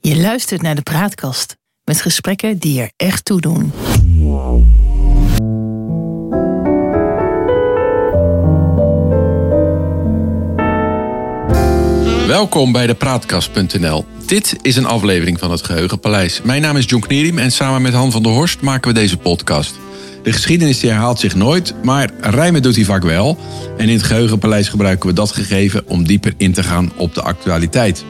Je 0.00 0.16
luistert 0.16 0.62
naar 0.62 0.74
de 0.74 0.82
Praatkast 0.82 1.56
met 1.84 2.00
gesprekken 2.00 2.58
die 2.58 2.80
er 2.80 2.90
echt 2.96 3.24
toe 3.24 3.40
doen. 3.40 3.72
Welkom 12.26 12.72
bij 12.72 12.86
de 12.86 12.94
Praatkast.nl. 12.94 14.04
Dit 14.26 14.56
is 14.62 14.76
een 14.76 14.86
aflevering 14.86 15.38
van 15.38 15.50
het 15.50 15.64
Geheugenpaleis. 15.64 16.42
Mijn 16.42 16.62
naam 16.62 16.76
is 16.76 16.84
John 16.88 17.06
Knierim 17.06 17.38
en 17.38 17.50
samen 17.50 17.82
met 17.82 17.92
Han 17.92 18.10
van 18.10 18.22
der 18.22 18.32
Horst 18.32 18.60
maken 18.60 18.88
we 18.88 19.00
deze 19.00 19.16
podcast. 19.16 19.74
De 20.22 20.32
geschiedenis 20.32 20.80
die 20.80 20.90
herhaalt 20.90 21.20
zich 21.20 21.34
nooit, 21.34 21.74
maar 21.82 22.10
rijmen 22.20 22.62
doet 22.62 22.76
hij 22.76 22.84
vaak 22.84 23.02
wel. 23.02 23.38
En 23.76 23.88
in 23.88 23.94
het 23.94 24.02
Geheugenpaleis 24.02 24.68
gebruiken 24.68 25.08
we 25.08 25.14
dat 25.14 25.32
gegeven 25.32 25.88
om 25.88 26.06
dieper 26.06 26.34
in 26.36 26.52
te 26.52 26.62
gaan 26.62 26.92
op 26.96 27.14
de 27.14 27.22
actualiteit. 27.22 28.04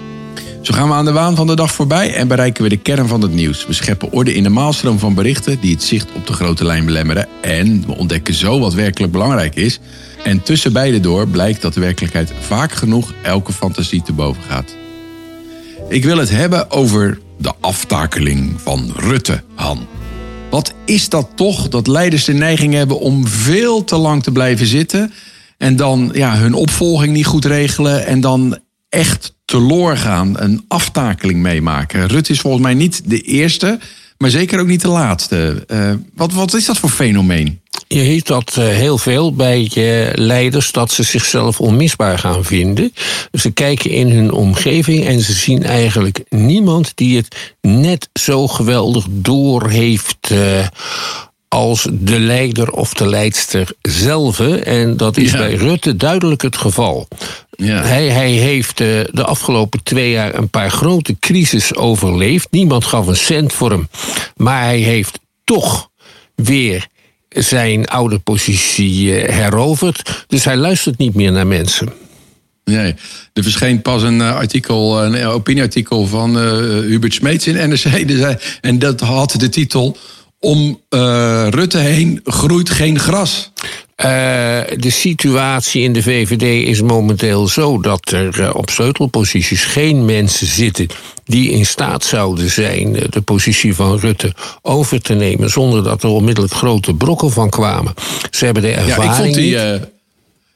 Zo 0.65 0.73
gaan 0.73 0.89
we 0.89 0.95
aan 0.95 1.05
de 1.05 1.13
waan 1.13 1.37
van 1.37 1.47
de 1.47 1.57
dag 1.57 1.73
voorbij 1.73 2.15
en 2.15 2.29
bereiken 2.29 2.63
we 2.63 2.69
de 2.69 2.77
kern 2.77 3.09
van 3.09 3.21
het 3.23 3.33
nieuws. 3.33 3.67
We 3.67 3.73
scheppen 3.73 4.13
orde 4.13 4.35
in 4.35 4.43
de 4.43 4.49
maalstroom 4.49 4.99
van 4.99 5.15
berichten 5.15 5.61
die 5.61 5.75
het 5.75 5.83
zicht 5.83 6.09
op 6.15 6.27
de 6.27 6.33
grote 6.33 6.65
lijn 6.65 6.85
belemmeren. 6.85 7.29
En 7.41 7.87
we 7.87 7.97
ontdekken 7.97 8.35
zo 8.35 8.59
wat 8.59 8.75
werkelijk 8.75 9.13
belangrijk 9.13 9.55
is. 9.55 9.81
En 10.23 10.43
tussen 10.43 10.73
beide 10.73 11.01
door 11.01 11.29
blijkt 11.29 11.63
dat 11.63 11.75
de 11.75 11.81
werkelijkheid 11.81 12.33
vaak 12.41 12.73
genoeg 12.73 13.13
elke 13.23 13.53
fantasie 13.53 14.03
te 14.03 14.13
boven 14.13 14.43
gaat. 14.43 14.77
Ik 15.89 16.05
wil 16.05 16.19
het 16.19 16.31
hebben 16.31 16.71
over 16.71 17.19
de 17.39 17.53
aftakeling 17.61 18.61
van 18.61 18.93
Rutte, 18.97 19.43
Han. 19.55 19.87
Wat 20.51 20.73
is 20.85 21.09
dat 21.09 21.29
toch 21.35 21.69
dat 21.69 21.87
leiders 21.87 22.25
de 22.25 22.33
neiging 22.33 22.75
hebben 22.75 23.01
om 23.01 23.27
veel 23.27 23.85
te 23.85 23.97
lang 23.97 24.23
te 24.23 24.33
blijven 24.33 24.67
zitten 24.67 25.13
en 25.59 25.77
dan 25.77 26.11
ja, 26.15 26.37
hun 26.37 26.55
opvolging 26.55 27.13
niet 27.13 27.27
goed 27.27 27.45
regelen 27.45 28.07
en 28.07 28.21
dan 28.21 28.59
echt 28.95 29.35
teloor 29.45 29.97
gaan, 29.97 30.41
een 30.41 30.65
aftakeling 30.69 31.41
meemaken. 31.41 32.09
Rutte 32.09 32.33
is 32.33 32.41
volgens 32.41 32.63
mij 32.63 32.75
niet 32.75 33.03
de 33.05 33.21
eerste, 33.21 33.79
maar 34.19 34.31
zeker 34.31 34.61
ook 34.61 34.67
niet 34.67 34.81
de 34.81 34.89
laatste. 34.89 35.65
Uh, 35.69 35.93
wat, 36.15 36.33
wat 36.33 36.55
is 36.55 36.65
dat 36.65 36.79
voor 36.79 36.91
fenomeen? 36.91 37.61
Je 37.89 38.05
ziet 38.05 38.27
dat 38.27 38.57
uh, 38.59 38.65
heel 38.65 38.99
veel 38.99 39.35
bij 39.35 39.71
uh, 39.75 40.09
leiders 40.15 40.73
dat 40.73 40.93
ze 40.93 41.03
zichzelf 41.03 41.61
onmisbaar 41.61 42.19
gaan 42.19 42.45
vinden. 42.45 42.93
Ze 43.33 43.51
kijken 43.51 43.91
in 43.91 44.11
hun 44.11 44.33
omgeving 44.33 45.07
en 45.07 45.21
ze 45.21 45.33
zien 45.33 45.63
eigenlijk 45.63 46.25
niemand 46.29 46.93
die 46.95 47.17
het 47.17 47.55
net 47.61 48.09
zo 48.13 48.49
geweldig 48.49 49.07
door 49.11 49.71
heeft 49.71 50.31
als 51.55 51.89
de 51.91 52.21
leider 52.21 52.71
of 52.71 52.95
de 52.95 53.09
leidster 53.09 53.69
zelf. 53.83 54.41
En 54.41 54.97
dat 54.97 55.17
is 55.17 55.31
ja. 55.31 55.39
bij 55.39 55.55
Rutte 55.55 55.97
duidelijk 55.97 56.43
het 56.43 56.57
geval. 56.57 57.09
Ja. 57.57 57.83
Hij, 57.83 58.09
hij, 58.09 58.31
heeft 58.31 58.81
uh, 58.81 59.01
de 59.11 59.25
afgelopen 59.25 59.83
twee 59.83 60.11
jaar 60.11 60.35
een 60.35 60.49
paar 60.49 60.71
grote 60.71 61.17
crisis 61.19 61.75
overleefd. 61.75 62.49
Niemand 62.51 62.85
gaf 62.85 63.07
een 63.07 63.17
cent 63.17 63.53
voor 63.53 63.71
hem. 63.71 63.89
Maar 64.37 64.63
hij 64.63 64.79
heeft 64.79 65.19
toch 65.45 65.91
weer 66.35 66.87
zijn 67.29 67.87
oude 67.87 68.19
positie 68.19 69.23
uh, 69.23 69.29
heroverd. 69.29 70.25
Dus 70.27 70.45
hij 70.45 70.57
luistert 70.57 70.99
niet 70.99 71.15
meer 71.15 71.33
naar 71.33 71.47
mensen. 71.47 71.93
Nee, 72.65 72.95
er 73.33 73.43
verscheen 73.43 73.83
pas 73.83 74.03
een 74.03 74.19
uh, 74.19 74.37
artikel, 74.37 75.05
een 75.05 75.27
opinieartikel 75.27 76.07
van 76.07 76.37
Hubert 76.83 77.15
Smeets 77.15 77.47
in 77.47 77.69
NRC. 77.69 78.37
En 78.61 78.79
dat 78.79 79.01
had 79.01 79.35
de 79.39 79.49
titel 79.49 79.97
om 80.45 80.81
uh, 80.91 81.47
Rutte 81.49 81.79
heen 81.79 82.21
groeit 82.25 82.71
geen 82.71 82.99
gras. 82.99 83.53
Uh, 83.97 84.07
de 84.77 84.91
situatie 84.91 85.83
in 85.83 85.93
de 85.93 86.03
VVD 86.03 86.69
is 86.69 86.83
momenteel 86.83 87.49
zo 87.49 87.81
dat 87.81 88.11
er 88.11 88.41
uh, 88.41 88.51
op 88.55 88.71
sleutelposities 88.71 89.65
geen 89.65 90.05
mensen 90.05 90.47
zitten 90.47 90.87
die 91.25 91.51
in 91.51 91.67
staat 91.67 92.05
zouden 92.05 92.51
zijn 92.51 92.93
de 93.11 93.21
positie 93.21 93.75
van 93.75 93.99
Rutte 93.99 94.35
over 94.63 95.03
te 95.03 95.15
nemen 95.15 95.51
zonder 95.51 95.83
dat 95.83 96.03
er 96.03 96.09
onmiddellijk 96.09 96.55
grote 96.55 96.95
brokken 96.95 97.31
van 97.31 97.51
kwamen. 97.51 97.95
Ze 98.31 98.45
hebben 98.45 98.63
de 98.63 98.73
ervaring. 98.73 99.05
Ja, 99.05 99.11
ik 99.11 99.17
vond 99.17 99.35
die, 99.35 99.93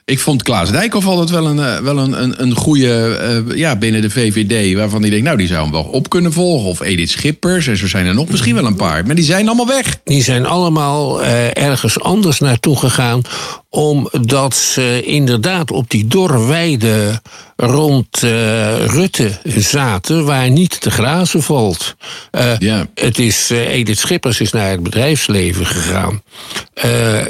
ik 0.09 0.19
vond 0.19 0.43
Klaas 0.43 0.71
Dijkhoff 0.71 1.07
altijd 1.07 1.31
wel 1.31 1.47
een, 1.47 1.57
uh, 1.57 1.77
wel 1.77 1.99
een, 1.99 2.23
een, 2.23 2.43
een 2.43 2.55
goede 2.55 3.19
uh, 3.49 3.57
ja, 3.57 3.77
binnen 3.77 4.03
de 4.03 4.11
VVD. 4.11 4.77
Waarvan 4.77 5.03
die 5.03 5.11
denkt, 5.11 5.25
nou, 5.27 5.39
die 5.39 5.47
zou 5.47 5.63
hem 5.63 5.73
wel 5.73 5.83
op 5.83 6.09
kunnen 6.09 6.33
volgen. 6.33 6.69
Of 6.69 6.81
Edith 6.81 7.11
Schippers. 7.11 7.67
En 7.67 7.77
zo 7.77 7.89
zijn 7.89 8.07
er 8.07 8.15
nog 8.15 8.29
misschien 8.29 8.55
wel 8.55 8.67
een 8.67 8.77
paar. 8.77 9.07
Maar 9.07 9.15
die 9.15 9.25
zijn 9.25 9.47
allemaal 9.47 9.67
weg. 9.67 10.01
Die 10.05 10.23
zijn 10.23 10.47
allemaal 10.47 11.23
uh, 11.23 11.57
ergens 11.57 12.01
anders 12.01 12.39
naartoe 12.41 12.77
gegaan 12.77 13.23
omdat 13.71 14.57
ze 14.57 15.03
inderdaad 15.05 15.71
op 15.71 15.91
die 15.91 16.07
dorre 16.07 16.47
weide 16.47 17.21
rond 17.61 18.23
uh, 18.25 18.85
Rutte 18.87 19.39
zaten, 19.45 20.25
waar 20.25 20.51
niet 20.51 20.81
te 20.81 20.91
grazen 20.91 21.43
valt. 21.43 21.97
Uh, 22.33 22.59
ja. 22.59 22.87
Het 22.95 23.19
is, 23.19 23.51
uh, 23.51 23.69
Edith 23.69 23.99
Schippers 23.99 24.41
is 24.41 24.53
naar 24.53 24.71
het 24.71 24.83
bedrijfsleven 24.83 25.67
gegaan. 25.67 26.23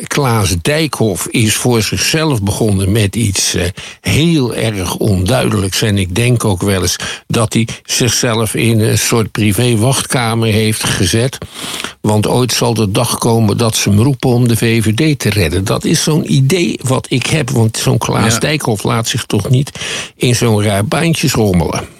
Klaas 0.06 0.56
Dijkhoff 0.62 1.26
is 1.26 1.54
voor 1.54 1.82
zichzelf 1.82 2.42
begonnen 2.42 2.92
met 2.92 3.16
iets 3.16 3.56
heel 4.00 4.54
erg 4.54 4.96
onduidelijks. 4.96 5.82
En 5.82 5.98
ik 5.98 6.14
denk 6.14 6.44
ook 6.44 6.62
wel 6.62 6.82
eens 6.82 6.96
dat 7.26 7.52
hij 7.52 7.68
zichzelf 7.84 8.54
in 8.54 8.80
een 8.80 8.98
soort 8.98 9.30
privé-wachtkamer 9.30 10.48
heeft 10.48 10.84
gezet. 10.84 11.38
Want 12.00 12.26
ooit 12.26 12.52
zal 12.52 12.74
de 12.74 12.90
dag 12.90 13.18
komen 13.18 13.56
dat 13.56 13.76
ze 13.76 13.88
hem 13.88 14.00
roepen 14.00 14.30
om 14.30 14.48
de 14.48 14.56
VVD 14.56 15.18
te 15.18 15.30
redden. 15.30 15.64
Dat 15.64 15.84
is 15.84 16.02
zo'n 16.02 16.32
idee 16.32 16.80
wat 16.82 17.06
ik 17.10 17.26
heb. 17.26 17.50
Want 17.50 17.76
zo'n 17.76 17.98
Klaas 17.98 18.32
ja. 18.32 18.38
Dijkhoff 18.38 18.82
laat 18.82 19.08
zich 19.08 19.24
toch 19.24 19.50
niet 19.50 19.70
in 20.18 20.34
zo'n 20.34 20.62
raar 20.62 20.86
baantje 20.86 21.28
rommelen. 21.32 21.96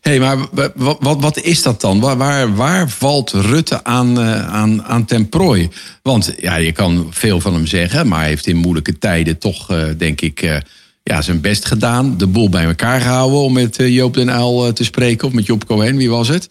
Hé, 0.00 0.10
hey, 0.10 0.20
maar 0.20 0.46
wat, 0.74 0.96
wat, 1.00 1.20
wat, 1.20 1.40
is 1.40 1.62
dat 1.62 1.80
dan? 1.80 2.00
Waar, 2.00 2.16
waar, 2.16 2.54
waar 2.54 2.90
valt 2.90 3.30
Rutte 3.30 3.84
aan, 3.84 4.18
uh, 4.18 4.48
aan, 4.48 4.82
aan 4.82 5.04
ten 5.04 5.28
prooi? 5.28 5.68
Want 6.02 6.34
ja, 6.40 6.56
je 6.56 6.72
kan 6.72 7.06
veel 7.10 7.40
van 7.40 7.54
hem 7.54 7.66
zeggen, 7.66 8.08
maar 8.08 8.18
hij 8.18 8.28
heeft 8.28 8.46
in 8.46 8.56
moeilijke 8.56 8.98
tijden 8.98 9.38
toch, 9.38 9.70
uh, 9.70 9.84
denk 9.98 10.20
ik, 10.20 10.42
uh, 10.42 10.56
ja, 11.02 11.22
zijn 11.22 11.40
best 11.40 11.64
gedaan. 11.64 12.18
De 12.18 12.26
boel 12.26 12.48
bij 12.48 12.64
elkaar 12.64 13.00
gehouden, 13.00 13.38
om 13.38 13.52
met 13.52 13.76
Joop 13.78 14.14
den 14.14 14.28
Uyl 14.28 14.72
te 14.72 14.84
spreken. 14.84 15.26
Of 15.26 15.32
met 15.32 15.46
Job 15.46 15.66
Cohen, 15.66 15.96
wie 15.96 16.10
was 16.10 16.28
het? 16.28 16.48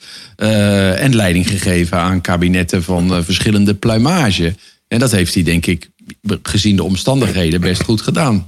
en 0.98 1.16
leiding 1.16 1.50
gegeven 1.50 1.98
aan 1.98 2.22
kabinetten 2.22 2.84
van 2.84 3.24
verschillende 3.24 3.76
pluimage. 3.76 4.56
En 4.88 5.00
dat 5.00 5.12
heeft 5.12 5.34
hij, 5.34 5.44
denk 5.44 5.66
ik, 5.66 5.90
gezien 6.42 6.76
de 6.76 6.84
omstandigheden, 6.84 7.62
best 7.62 7.84
goed 7.84 8.02
gedaan. 8.02 8.46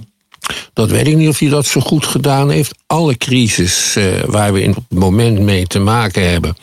Dat 0.73 0.89
weet 0.89 1.07
ik 1.07 1.15
niet 1.15 1.29
of 1.29 1.39
hij 1.39 1.49
dat 1.49 1.65
zo 1.65 1.81
goed 1.81 2.05
gedaan 2.05 2.49
heeft. 2.49 2.75
Alle 2.87 3.17
crisis 3.17 3.95
uh, 3.97 4.05
waar 4.25 4.53
we 4.53 4.61
in 4.61 4.69
het 4.69 4.99
moment 4.99 5.39
mee 5.39 5.67
te 5.67 5.79
maken 5.79 6.29
hebben, 6.29 6.55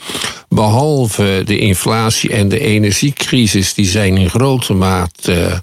behalve 0.49 1.43
de 1.45 1.59
inflatie 1.59 2.31
en 2.31 2.49
de 2.49 2.61
energiecrisis, 2.61 3.75
die 3.75 3.87
zijn 3.87 4.17
in 4.17 4.31
grote 4.31 4.73
mate 4.73 5.33
uh, 5.33 5.59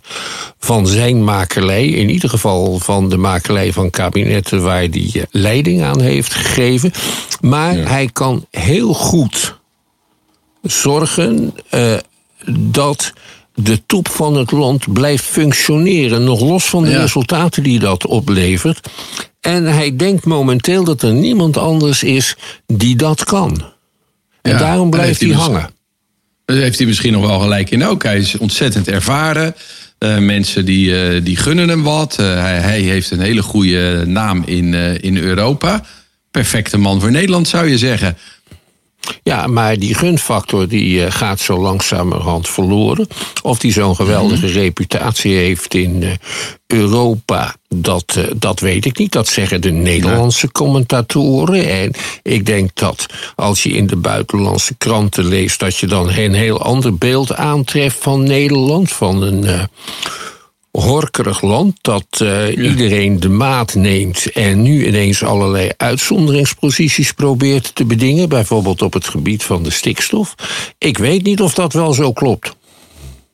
van 0.59 0.87
zijn 0.87 1.23
makelij, 1.23 1.87
in 1.87 2.09
ieder 2.09 2.29
geval 2.29 2.79
van 2.79 3.09
de 3.09 3.17
makelij 3.17 3.73
van 3.73 3.89
kabinetten 3.89 4.63
waar 4.63 4.77
hij 4.77 5.11
uh, 5.13 5.23
leiding 5.31 5.83
aan 5.83 6.01
heeft 6.01 6.33
gegeven. 6.33 6.91
Maar 7.41 7.77
ja. 7.77 7.87
hij 7.87 8.09
kan 8.13 8.45
heel 8.51 8.93
goed 8.93 9.59
zorgen 10.61 11.53
dat 12.49 13.13
de 13.53 13.85
top 13.85 14.07
van 14.07 14.35
het 14.35 14.51
land 14.51 14.93
blijft 14.93 15.23
functioneren, 15.23 16.23
nog 16.23 16.41
los 16.41 16.65
van 16.65 16.83
de 16.83 16.89
ja. 16.89 16.99
resultaten 17.01 17.63
die 17.63 17.79
dat 17.79 18.05
oplevert. 18.05 18.89
En 19.39 19.63
hij 19.63 19.95
denkt 19.95 20.25
momenteel 20.25 20.83
dat 20.83 21.01
er 21.01 21.13
niemand 21.13 21.57
anders 21.57 22.03
is 22.03 22.35
die 22.65 22.95
dat 22.95 23.23
kan. 23.23 23.63
En 24.41 24.51
ja, 24.51 24.57
daarom 24.57 24.89
blijft 24.89 25.19
hij, 25.19 25.29
hij 25.29 25.37
hangen. 25.37 25.69
Daar 26.45 26.57
heeft 26.57 26.77
hij 26.77 26.87
misschien 26.87 27.13
nog 27.13 27.25
wel 27.25 27.39
gelijk 27.39 27.69
in 27.69 27.85
ook. 27.85 28.03
Hij 28.03 28.17
is 28.17 28.37
ontzettend 28.37 28.87
ervaren. 28.87 29.55
Uh, 29.99 30.17
mensen 30.17 30.65
die, 30.65 31.13
uh, 31.15 31.23
die 31.23 31.37
gunnen 31.37 31.69
hem 31.69 31.83
wat. 31.83 32.17
Uh, 32.19 32.25
hij, 32.25 32.57
hij, 32.57 32.79
heeft 32.79 33.11
een 33.11 33.19
hele 33.19 33.41
goede 33.41 34.03
naam 34.05 34.43
in, 34.45 34.73
in 35.01 35.17
Europa. 35.17 35.85
Perfecte 36.31 36.77
man 36.77 36.99
voor 36.99 37.11
Nederland 37.11 37.47
zou 37.47 37.69
je 37.69 37.77
zeggen. 37.77 38.17
Ja, 39.23 39.47
maar 39.47 39.79
die 39.79 39.95
gunfactor 39.95 40.67
die 40.67 40.99
uh, 40.99 41.05
gaat 41.09 41.39
zo 41.39 41.57
langzamerhand 41.59 42.49
verloren. 42.49 43.07
Of 43.41 43.59
die 43.59 43.71
zo'n 43.71 43.95
geweldige 43.95 44.45
mm-hmm. 44.45 44.61
reputatie 44.61 45.35
heeft 45.35 45.73
in 45.73 46.01
uh, 46.01 46.11
Europa, 46.67 47.55
dat, 47.67 48.15
uh, 48.17 48.23
dat 48.35 48.59
weet 48.59 48.85
ik 48.85 48.97
niet. 48.97 49.11
Dat 49.11 49.27
zeggen 49.27 49.61
de 49.61 49.71
Nederlandse 49.71 50.51
commentatoren. 50.51 51.69
En 51.69 51.91
ik 52.21 52.45
denk 52.45 52.69
dat 52.73 53.05
als 53.35 53.63
je 53.63 53.69
in 53.69 53.87
de 53.87 53.95
buitenlandse 53.95 54.75
kranten 54.77 55.25
leest, 55.25 55.59
dat 55.59 55.77
je 55.77 55.87
dan 55.87 56.09
een 56.09 56.33
heel 56.33 56.61
ander 56.61 56.95
beeld 56.95 57.35
aantreft 57.35 57.97
van 57.99 58.23
Nederland. 58.23 58.91
Van 58.91 59.21
een 59.21 59.69
horkerig 60.81 61.41
land 61.41 61.77
dat 61.81 62.05
uh, 62.21 62.55
ja. 62.55 62.69
iedereen 62.69 63.19
de 63.19 63.29
maat 63.29 63.75
neemt 63.75 64.31
en 64.31 64.61
nu 64.61 64.87
ineens 64.87 65.23
allerlei 65.23 65.69
uitzonderingsposities 65.77 67.11
probeert 67.11 67.75
te 67.75 67.85
bedingen, 67.85 68.29
bijvoorbeeld 68.29 68.81
op 68.81 68.93
het 68.93 69.07
gebied 69.07 69.43
van 69.43 69.63
de 69.63 69.69
stikstof. 69.69 70.35
Ik 70.77 70.97
weet 70.97 71.23
niet 71.23 71.41
of 71.41 71.53
dat 71.53 71.73
wel 71.73 71.93
zo 71.93 72.13
klopt. 72.13 72.55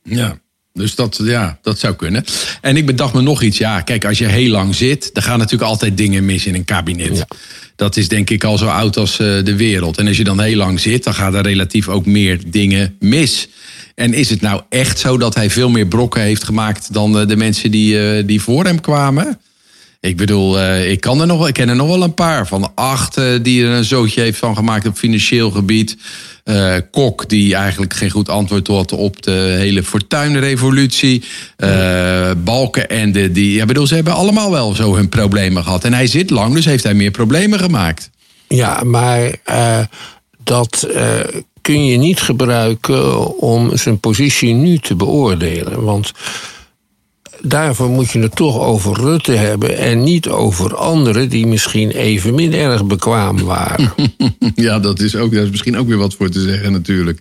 Ja, 0.03 0.39
Dus 0.73 0.95
dat, 0.95 1.19
ja, 1.23 1.59
dat 1.61 1.79
zou 1.79 1.95
kunnen. 1.95 2.23
En 2.61 2.77
ik 2.77 2.85
bedacht 2.85 3.13
me 3.13 3.21
nog 3.21 3.41
iets. 3.41 3.57
Ja, 3.57 3.81
kijk, 3.81 4.05
als 4.05 4.17
je 4.17 4.27
heel 4.27 4.49
lang 4.49 4.75
zit, 4.75 5.09
dan 5.13 5.23
gaan 5.23 5.39
natuurlijk 5.39 5.69
altijd 5.69 5.97
dingen 5.97 6.25
mis 6.25 6.45
in 6.45 6.55
een 6.55 6.65
kabinet. 6.65 7.25
Dat 7.75 7.97
is 7.97 8.07
denk 8.07 8.29
ik 8.29 8.43
al 8.43 8.57
zo 8.57 8.67
oud 8.67 8.97
als 8.97 9.19
eh, 9.19 9.43
de 9.43 9.55
wereld. 9.55 9.97
En 9.97 10.07
als 10.07 10.17
je 10.17 10.23
dan 10.23 10.41
heel 10.41 10.57
lang 10.57 10.79
zit, 10.79 11.03
dan 11.03 11.13
gaan 11.13 11.35
er 11.35 11.43
relatief 11.43 11.87
ook 11.87 12.05
meer 12.05 12.39
dingen 12.47 12.95
mis. 12.99 13.47
En 13.99 14.13
is 14.13 14.29
het 14.29 14.41
nou 14.41 14.61
echt 14.69 14.99
zo 14.99 15.17
dat 15.17 15.35
hij 15.35 15.49
veel 15.49 15.69
meer 15.69 15.87
brokken 15.87 16.21
heeft 16.21 16.43
gemaakt 16.43 16.93
dan 16.93 17.27
de 17.27 17.35
mensen 17.35 17.71
die, 17.71 18.25
die 18.25 18.41
voor 18.41 18.65
hem 18.65 18.81
kwamen? 18.81 19.39
Ik 20.01 20.17
bedoel, 20.17 20.59
uh, 20.59 20.91
ik, 20.91 21.01
kan 21.01 21.21
er 21.21 21.27
nog, 21.27 21.47
ik 21.47 21.53
ken 21.53 21.69
er 21.69 21.75
nog 21.75 21.87
wel 21.87 22.03
een 22.03 22.13
paar. 22.13 22.47
Van 22.47 22.71
acht 22.75 23.17
uh, 23.17 23.25
die 23.41 23.65
er 23.65 23.71
een 23.71 23.83
zootje 23.83 24.21
heeft 24.21 24.37
van 24.37 24.55
gemaakt 24.55 24.87
op 24.87 24.97
financieel 24.97 25.51
gebied. 25.51 25.97
Uh, 26.45 26.75
Kok, 26.91 27.29
die 27.29 27.55
eigenlijk 27.55 27.93
geen 27.93 28.09
goed 28.09 28.29
antwoord 28.29 28.67
had 28.67 28.91
op 28.91 29.23
de 29.23 29.55
hele 29.57 29.83
fortuinrevolutie. 29.83 31.23
Balken 32.37 32.89
en 32.89 33.11
de, 33.11 33.31
die. 33.31 33.53
Ja, 33.53 33.65
bedoel, 33.65 33.87
ze 33.87 33.95
hebben 33.95 34.13
allemaal 34.13 34.51
wel 34.51 34.75
zo 34.75 34.95
hun 34.95 35.09
problemen 35.09 35.63
gehad. 35.63 35.83
En 35.83 35.93
hij 35.93 36.07
zit 36.07 36.29
lang, 36.29 36.53
dus 36.53 36.65
heeft 36.65 36.83
hij 36.83 36.93
meer 36.93 37.11
problemen 37.11 37.59
gemaakt. 37.59 38.09
Ja, 38.47 38.83
maar 38.83 39.31
dat 40.43 40.87
kun 41.61 41.85
je 41.85 41.97
niet 41.97 42.21
gebruiken 42.21 43.37
om 43.37 43.77
zijn 43.77 43.99
positie 43.99 44.53
nu 44.53 44.77
te 44.77 44.95
beoordelen. 44.95 45.83
Want 45.83 46.11
daarvoor 47.41 47.89
moet 47.89 48.09
je 48.09 48.19
het 48.19 48.35
toch 48.35 48.59
over 48.59 48.99
Rutte 48.99 49.31
hebben 49.31 49.77
en 49.77 50.03
niet 50.03 50.27
over 50.27 50.75
anderen 50.75 51.29
die 51.29 51.47
misschien 51.47 51.91
evenmin 51.91 52.53
erg 52.53 52.85
bekwaam 52.85 53.43
waren. 53.43 53.91
Ja, 54.55 54.79
dat 54.79 54.99
is, 54.99 55.15
ook, 55.15 55.33
daar 55.33 55.43
is 55.43 55.49
misschien 55.49 55.77
ook 55.77 55.87
weer 55.87 55.97
wat 55.97 56.13
voor 56.13 56.29
te 56.29 56.41
zeggen 56.41 56.71
natuurlijk. 56.71 57.19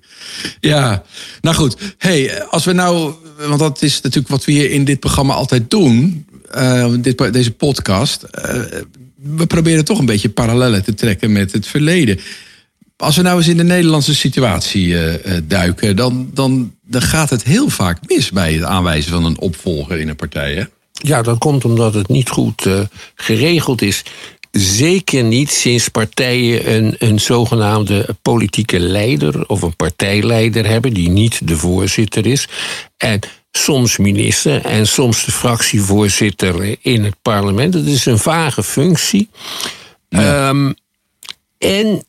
Ja, 0.61 1.03
nou 1.41 1.57
goed. 1.57 1.77
Hey, 1.99 2.45
als 2.45 2.65
we 2.65 2.73
nou, 2.73 3.13
want 3.47 3.59
dat 3.59 3.83
is 3.83 4.01
natuurlijk 4.01 4.29
wat 4.29 4.45
we 4.45 4.53
hier 4.53 4.71
in 4.71 4.85
dit 4.85 5.01
programma 5.01 5.35
altijd 5.35 5.71
doen, 5.71 6.27
uh, 6.57 6.95
dit, 7.01 7.33
deze 7.33 7.51
podcast. 7.51 8.23
Uh, 8.23 8.63
we 9.17 9.47
proberen 9.47 9.85
toch 9.85 9.99
een 9.99 10.07
beetje 10.07 10.29
parallellen 10.29 10.85
te 10.85 10.95
trekken 10.95 11.33
met 11.33 11.53
het 11.53 11.67
verleden. 11.67 12.19
Als 13.01 13.17
we 13.17 13.23
nou 13.23 13.37
eens 13.37 13.49
in 13.49 13.57
de 13.57 13.65
Nederlandse 13.65 14.15
situatie 14.15 14.87
uh, 14.87 15.15
duiken, 15.45 15.97
dan, 15.97 16.31
dan, 16.35 16.75
dan 16.83 17.03
gaat 17.03 17.31
het 17.31 17.43
heel 17.43 17.69
vaak 17.69 17.99
mis 18.07 18.31
bij 18.31 18.53
het 18.53 18.63
aanwijzen 18.63 19.13
van 19.13 19.25
een 19.25 19.39
opvolger 19.39 20.01
in 20.01 20.09
een 20.09 20.17
partij. 20.17 20.55
Hè? 20.55 20.65
Ja, 20.93 21.23
dat 21.23 21.39
komt 21.39 21.65
omdat 21.65 21.95
het 21.95 22.09
niet 22.09 22.29
goed 22.29 22.65
uh, 22.65 22.81
geregeld 23.15 23.83
is. 23.83 24.03
Zeker 24.51 25.25
niet 25.25 25.51
sinds 25.51 25.89
partijen 25.89 26.75
een, 26.75 26.95
een 26.99 27.21
zogenaamde 27.21 28.17
politieke 28.23 28.79
leider 28.79 29.47
of 29.47 29.63
een 29.63 29.77
partijleider 29.77 30.67
hebben, 30.67 30.95
die 30.95 31.09
niet 31.09 31.49
de 31.49 31.57
voorzitter 31.57 32.27
is. 32.27 32.49
En 32.97 33.21
soms 33.51 33.97
minister 33.97 34.65
en 34.65 34.87
soms 34.87 35.25
de 35.25 35.33
fractievoorzitter 35.33 36.77
in 36.81 37.05
het 37.05 37.17
parlement. 37.23 37.73
Dat 37.73 37.87
is 37.87 38.07
een 38.07 38.19
vage 38.19 38.63
functie. 38.63 39.29
Ja. 40.09 40.49
Um, 40.49 40.75
en 41.59 42.08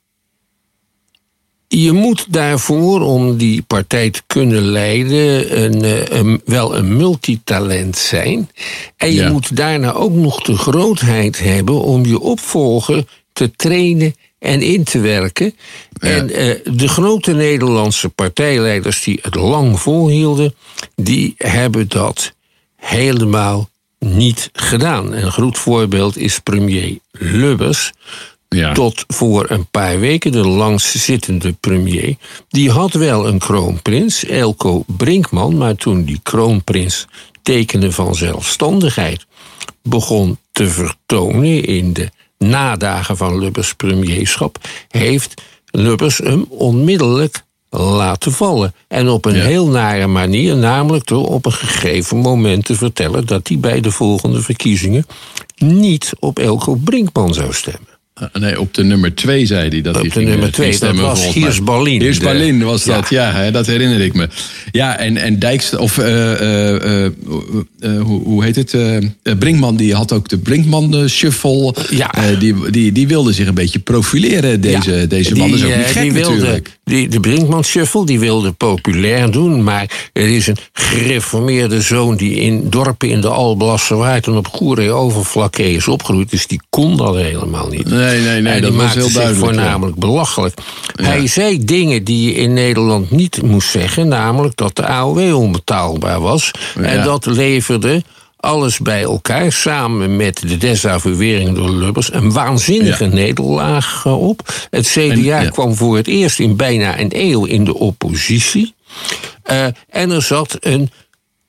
je 1.72 1.92
moet 1.92 2.26
daarvoor, 2.34 3.02
om 3.02 3.38
die 3.38 3.62
partij 3.62 4.10
te 4.10 4.22
kunnen 4.28 4.62
leiden, 4.62 5.64
een, 5.64 5.84
eh, 5.84 6.20
een, 6.20 6.42
wel 6.46 6.76
een 6.78 6.98
multitalent 6.98 7.98
zijn. 7.98 8.50
En 8.98 9.14
je 9.14 9.30
moet 9.30 9.56
daarna 9.56 9.94
ook 9.94 10.14
nog 10.14 10.42
de 10.42 10.58
grootheid 10.58 11.40
hebben 11.40 11.82
om 11.82 12.06
je 12.06 12.20
opvolger 12.20 13.06
te 13.34 13.52
trainen 13.56 14.16
en 14.40 14.62
in 14.62 14.84
te 14.84 15.00
werken. 15.00 15.56
En 16.00 16.30
uh, 16.30 16.56
de 16.78 16.88
grote 16.88 17.34
Nederlandse 17.34 18.10
partijleiders 18.10 19.04
die 19.04 19.20
het 19.22 19.36
lang 19.36 19.80
volhielden, 19.80 20.56
die 20.96 21.34
hebben 21.38 21.88
dat 21.88 22.34
helemaal 22.76 23.70
niet 24.00 24.50
gedaan. 24.54 25.14
Een 25.14 25.32
goed 25.32 25.58
voorbeeld 25.58 26.18
is 26.18 26.40
premier 26.40 26.98
Lubbers. 27.12 27.92
Ja. 28.50 28.74
Tot 28.74 29.04
voor 29.08 29.50
een 29.50 29.68
paar 29.68 30.00
weken 30.00 30.32
de 30.32 30.48
langstzittende 30.48 31.54
premier. 31.54 32.16
Die 32.50 32.72
had 32.72 32.94
wel 32.94 33.28
een 33.28 33.40
kroonprins, 33.40 34.26
Elko 34.26 34.84
Brinkman. 34.88 35.58
Maar 35.58 35.76
toen 35.76 36.04
die 36.04 36.20
kroonprins 36.24 37.08
tekenen 37.42 37.94
van 37.94 38.16
zelfstandigheid 38.16 39.26
begon 39.84 40.38
te 40.52 40.68
vertonen 40.68 41.66
in 41.66 41.94
de 41.94 42.10
nadagen 42.38 43.18
van 43.18 43.40
Lubbers 43.40 43.74
premierschap, 43.74 44.58
heeft 44.88 45.42
Lubbers 45.72 46.18
hem 46.18 46.46
onmiddellijk 46.50 47.44
laten 47.70 48.32
vallen. 48.32 48.74
En 48.88 49.10
op 49.10 49.26
een 49.26 49.42
heel 49.42 49.68
nare 49.68 50.08
manier, 50.08 50.56
namelijk 50.56 51.08
door 51.08 51.28
op 51.28 51.46
een 51.46 51.52
gegeven 51.52 52.18
moment 52.18 52.66
te 52.66 52.76
vertellen 52.76 53.26
dat 53.26 53.48
hij 53.48 53.60
bij 53.60 53.82
de 53.82 53.92
volgende 53.92 54.42
verkiezingen 54.42 55.06
niet 55.58 56.12
op 56.20 56.40
Elko 56.40 56.76
Brinkman 56.76 57.34
zou 57.34 57.54
stemmen. 57.54 57.89
Eh, 58.20 58.42
nee, 58.42 58.60
op 58.60 58.74
de 58.74 58.84
nummer 58.84 59.16
2 59.16 59.46
zei 59.46 59.70
hij 59.70 59.82
dat 59.82 59.96
op 59.96 60.02
hij 60.02 60.24
de 60.24 60.30
nummer 60.30 60.52
2, 60.52 60.80
dat 60.80 60.96
was 60.96 61.34
Hiers 61.34 61.64
Berlin. 61.64 62.02
Hiers 62.02 62.18
Berlin 62.18 62.64
was 62.64 62.84
dat, 62.84 63.10
ja, 63.10 63.44
ja 63.44 63.52
dat 63.52 63.66
herinner 63.66 64.00
ik 64.00 64.14
me. 64.14 64.28
Ja, 64.72 64.98
en, 64.98 65.18
en 65.18 65.40
Dijks, 65.40 65.76
of 65.76 65.98
uh, 65.98 66.06
uh, 66.06 66.74
uh, 66.74 68.02
hoe, 68.02 68.24
hoe 68.24 68.44
heet 68.44 68.56
het? 68.56 68.78
Brinkman, 69.40 69.76
die 69.76 69.94
had 69.94 70.12
ook 70.12 70.30
de 70.30 70.38
Brinkman-shuffle. 70.38 71.76
Ja. 71.90 72.12
die, 72.40 72.70
die, 72.70 72.92
die 72.92 73.08
wilde 73.08 73.34
zich 73.34 73.48
een 73.48 73.54
beetje 73.54 73.80
profileren, 73.80 74.62
deze, 74.62 74.92
ja. 74.92 75.06
deze 75.06 75.36
man. 75.36 75.48
Die, 75.48 75.56
is 75.56 75.64
ook 75.64 75.76
niet 75.76 75.86
gek, 75.86 76.02
die 76.02 76.12
wilde, 76.14 76.36
natuurlijk. 76.36 76.79
Die, 76.90 77.08
de 77.08 77.20
Brinkman-shuffle, 77.20 78.06
die 78.06 78.20
wilde 78.20 78.52
populair 78.52 79.32
doen. 79.32 79.64
Maar 79.64 80.10
er 80.14 80.28
is 80.36 80.48
een 80.48 80.58
gereformeerde 80.74 81.82
zoon 81.82 82.16
die 82.16 82.36
in 82.36 82.70
dorpen 82.70 83.10
in 83.10 83.22
de 83.22 83.28
Alblasserwaard 83.28 84.28
en 84.28 84.36
op 84.36 84.48
Goeree 84.48 84.92
overvlakke 84.92 85.72
is 85.72 85.88
opgegroeid. 85.88 86.30
Dus 86.30 86.48
die 86.48 86.62
kon 86.70 86.98
dat 86.98 87.16
helemaal 87.16 87.68
niet. 87.68 87.90
Nee. 87.90 88.22
Nee, 88.22 88.42
nee, 88.42 88.62
dat 88.62 88.74
was 88.74 88.94
heel 88.94 89.12
duidelijk. 89.12 89.46
voornamelijk 89.46 89.98
belachelijk. 89.98 90.58
Hij 90.96 91.28
zei 91.28 91.66
dingen 91.66 92.04
die 92.04 92.26
je 92.26 92.34
in 92.34 92.54
Nederland 92.54 93.12
niet 93.12 93.42
moest 93.42 93.70
zeggen, 93.70 94.08
namelijk 94.08 94.56
dat 94.56 94.76
de 94.76 94.86
AOW 94.86 95.36
onbetaalbaar 95.36 96.20
was. 96.22 96.52
En 96.82 97.04
dat 97.04 97.26
leverde 97.26 98.04
alles 98.40 98.80
bij 98.80 99.02
elkaar, 99.02 99.52
samen 99.52 100.16
met 100.16 100.42
de 100.48 100.58
desavouering 100.58 101.56
door 101.56 101.70
Lubbers, 101.70 102.14
een 102.14 102.32
waanzinnige 102.32 103.04
ja. 103.04 103.14
nederlaag 103.14 104.06
op. 104.06 104.68
Het 104.70 104.88
CDA 104.88 105.50
kwam 105.50 105.76
voor 105.76 105.96
het 105.96 106.08
eerst 106.08 106.40
in 106.40 106.56
bijna 106.56 107.00
een 107.00 107.12
eeuw 107.14 107.46
in 107.46 107.64
de 107.64 107.76
oppositie. 107.76 108.74
Uh, 109.52 109.66
en 109.90 110.12
er 110.12 110.22
zat 110.22 110.58
een 110.60 110.90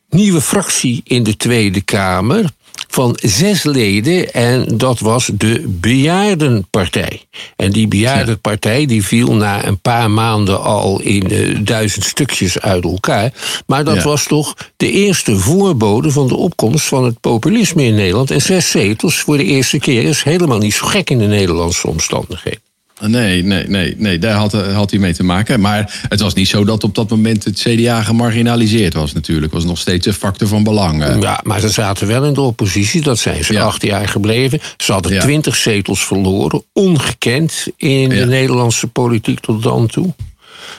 nieuwe 0.09 0.41
fractie 0.41 1.01
in 1.05 1.23
de 1.23 1.37
Tweede 1.37 1.81
Kamer 1.81 2.51
van 2.91 3.19
zes 3.23 3.63
leden 3.63 4.33
en 4.33 4.77
dat 4.77 4.99
was 4.99 5.31
de 5.35 5.65
Bejaardenpartij. 5.67 7.23
En 7.57 7.73
die 7.73 7.89
Bejaardenpartij 7.89 8.87
die 8.87 9.05
viel 9.05 9.35
na 9.35 9.65
een 9.65 9.81
paar 9.81 10.11
maanden 10.11 10.63
al 10.63 11.01
in 11.01 11.33
uh, 11.33 11.59
duizend 11.61 12.05
stukjes 12.05 12.61
uit 12.61 12.85
elkaar. 12.85 13.33
Maar 13.67 13.85
dat 13.85 13.97
ja. 13.97 14.03
was 14.03 14.25
toch 14.25 14.55
de 14.77 14.91
eerste 14.91 15.37
voorbode 15.37 16.11
van 16.11 16.29
de 16.29 16.37
opkomst 16.37 16.87
van 16.87 17.05
het 17.05 17.21
populisme 17.21 17.85
in 17.85 17.95
Nederland. 17.95 18.31
En 18.31 18.43
zes 18.43 18.71
zetels 18.71 19.21
voor 19.21 19.37
de 19.37 19.45
eerste 19.45 19.79
keer 19.79 20.03
is 20.03 20.23
helemaal 20.23 20.59
niet 20.59 20.75
zo 20.75 20.87
gek 20.87 21.11
in 21.11 21.19
de 21.19 21.27
Nederlandse 21.27 21.87
omstandigheden. 21.87 22.70
Nee, 23.01 23.43
nee, 23.43 23.69
nee, 23.69 23.95
nee, 23.99 24.19
daar 24.19 24.35
had, 24.35 24.53
had 24.53 24.91
hij 24.91 25.01
mee 25.01 25.15
te 25.15 25.23
maken. 25.23 25.61
Maar 25.61 26.01
het 26.09 26.21
was 26.21 26.35
niet 26.35 26.49
zo 26.49 26.65
dat 26.65 26.85
op 26.85 26.95
dat 26.95 27.09
moment 27.11 27.45
het 27.45 27.59
CDA 27.59 28.03
gemarginaliseerd 28.03 28.95
was 28.95 29.13
natuurlijk. 29.13 29.53
Was 29.53 29.65
nog 29.65 29.79
steeds 29.79 30.07
een 30.07 30.13
factor 30.13 30.49
van 30.49 30.63
belang. 30.63 31.23
Ja, 31.23 31.41
maar 31.45 31.61
ze 31.61 31.69
zaten 31.69 32.07
wel 32.07 32.25
in 32.25 32.35
de 32.35 32.41
oppositie. 32.41 33.03
Dat 33.03 33.19
zijn 33.19 33.45
ze 33.45 33.53
ja. 33.53 33.63
acht 33.63 33.83
jaar 33.83 34.09
gebleven. 34.09 34.61
Ze 34.77 34.93
hadden 34.93 35.21
twintig 35.21 35.55
ja. 35.55 35.61
zetels 35.61 36.05
verloren. 36.05 36.65
Ongekend 36.73 37.67
in 37.77 38.09
de 38.09 38.27
Nederlandse 38.27 38.87
politiek 38.87 39.41
tot 39.41 39.63
dan 39.63 39.87
toe. 39.87 40.15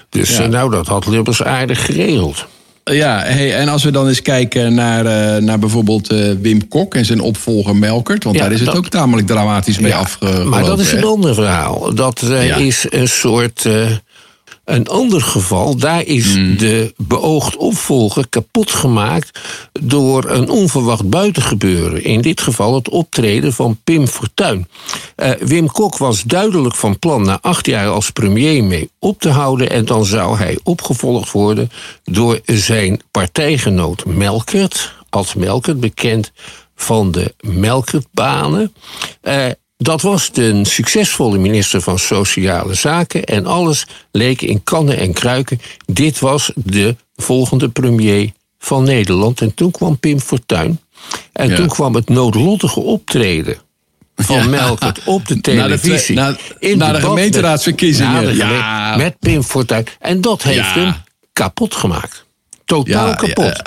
Dus 0.09 0.37
nou, 0.37 0.71
dat 0.71 0.87
had 0.87 1.05
Lubbers 1.05 1.43
aardig 1.43 1.85
geregeld. 1.85 2.47
Ja, 2.91 3.21
hey, 3.23 3.55
en 3.55 3.67
als 3.67 3.83
we 3.83 3.91
dan 3.91 4.07
eens 4.07 4.21
kijken 4.21 4.73
naar, 4.73 5.05
uh, 5.05 5.43
naar 5.43 5.59
bijvoorbeeld 5.59 6.11
uh, 6.11 6.31
Wim 6.41 6.67
Kok 6.67 6.95
en 6.95 7.05
zijn 7.05 7.21
opvolger 7.21 7.75
Melkert. 7.75 8.23
Want 8.23 8.35
ja, 8.35 8.41
daar 8.41 8.51
is 8.51 8.59
het 8.59 8.67
dat, 8.67 8.77
ook 8.77 8.87
tamelijk 8.87 9.27
dramatisch 9.27 9.79
mee 9.79 9.91
ja, 9.91 9.97
afgelopen. 9.97 10.49
Maar 10.49 10.63
dat 10.63 10.79
is 10.79 10.91
een 10.91 11.03
ander 11.03 11.33
verhaal. 11.33 11.95
Dat 11.95 12.21
uh, 12.21 12.47
ja. 12.47 12.55
is 12.55 12.85
een 12.89 13.07
soort 13.07 13.69
een 14.71 14.87
ander 14.87 15.21
geval, 15.21 15.75
daar 15.75 16.05
is 16.05 16.35
mm. 16.35 16.57
de 16.57 16.93
beoogd 16.97 17.55
opvolger 17.55 18.27
kapot 18.29 18.71
gemaakt 18.71 19.39
door 19.81 20.29
een 20.29 20.49
onverwacht 20.49 21.09
buitengebeuren. 21.09 22.03
In 22.03 22.21
dit 22.21 22.41
geval 22.41 22.75
het 22.75 22.89
optreden 22.89 23.53
van 23.53 23.79
Pim 23.83 24.07
Fortuyn. 24.07 24.67
Uh, 25.15 25.31
Wim 25.31 25.67
Kok 25.67 25.97
was 25.97 26.23
duidelijk 26.23 26.75
van 26.75 26.99
plan 26.99 27.23
na 27.23 27.39
acht 27.41 27.65
jaar 27.65 27.89
als 27.89 28.09
premier 28.09 28.63
mee 28.63 28.89
op 28.99 29.19
te 29.19 29.29
houden. 29.29 29.69
En 29.69 29.85
dan 29.85 30.05
zou 30.05 30.37
hij 30.37 30.59
opgevolgd 30.63 31.31
worden 31.31 31.71
door 32.03 32.39
zijn 32.45 33.01
partijgenoot 33.11 34.05
Melkert. 34.05 34.93
Als 35.09 35.33
Melkert 35.33 35.79
bekend 35.79 36.31
van 36.75 37.11
de 37.11 37.33
Melkertbanen. 37.39 38.73
Uh, 39.23 39.45
dat 39.81 40.01
was 40.01 40.29
een 40.33 40.65
succesvolle 40.65 41.37
minister 41.37 41.81
van 41.81 41.99
Sociale 41.99 42.73
Zaken 42.73 43.23
en 43.23 43.45
alles 43.45 43.85
leek 44.11 44.41
in 44.41 44.63
kannen 44.63 44.97
en 44.97 45.13
kruiken. 45.13 45.61
Dit 45.85 46.19
was 46.19 46.51
de 46.55 46.95
volgende 47.15 47.69
premier 47.69 48.31
van 48.59 48.83
Nederland. 48.83 49.41
En 49.41 49.53
toen 49.53 49.71
kwam 49.71 49.99
Pim 49.99 50.19
Fortuyn. 50.19 50.79
En 51.33 51.49
Ja. 51.49 51.55
toen 51.55 51.67
kwam 51.67 51.95
het 51.95 52.09
noodlottige 52.09 52.79
optreden 52.79 53.57
van 54.15 54.35
Ja. 54.35 54.45
Melkert 54.47 54.99
op 55.05 55.27
de 55.27 55.33
Na 55.35 55.41
de 55.67 55.79
televisie. 55.79 56.15
na- 56.15 56.35
In 56.59 56.77
na 56.77 56.91
de 56.91 56.99
gemeenteraadsverkiezingen. 57.01 58.13
met- 58.13 58.23
na 58.23 58.29
de 58.31 58.35
geme- 58.39 58.53
Ja. 58.53 58.95
Met 58.97 59.19
Pim 59.19 59.43
Fortuyn. 59.43 59.85
En 59.99 60.21
dat 60.21 60.43
heeft 60.43 60.73
hem 60.75 60.93
kapot 61.33 61.75
gemaakt. 61.75 62.25
Totaal 62.71 63.07
Ja, 63.07 63.13
kapot. 63.15 63.61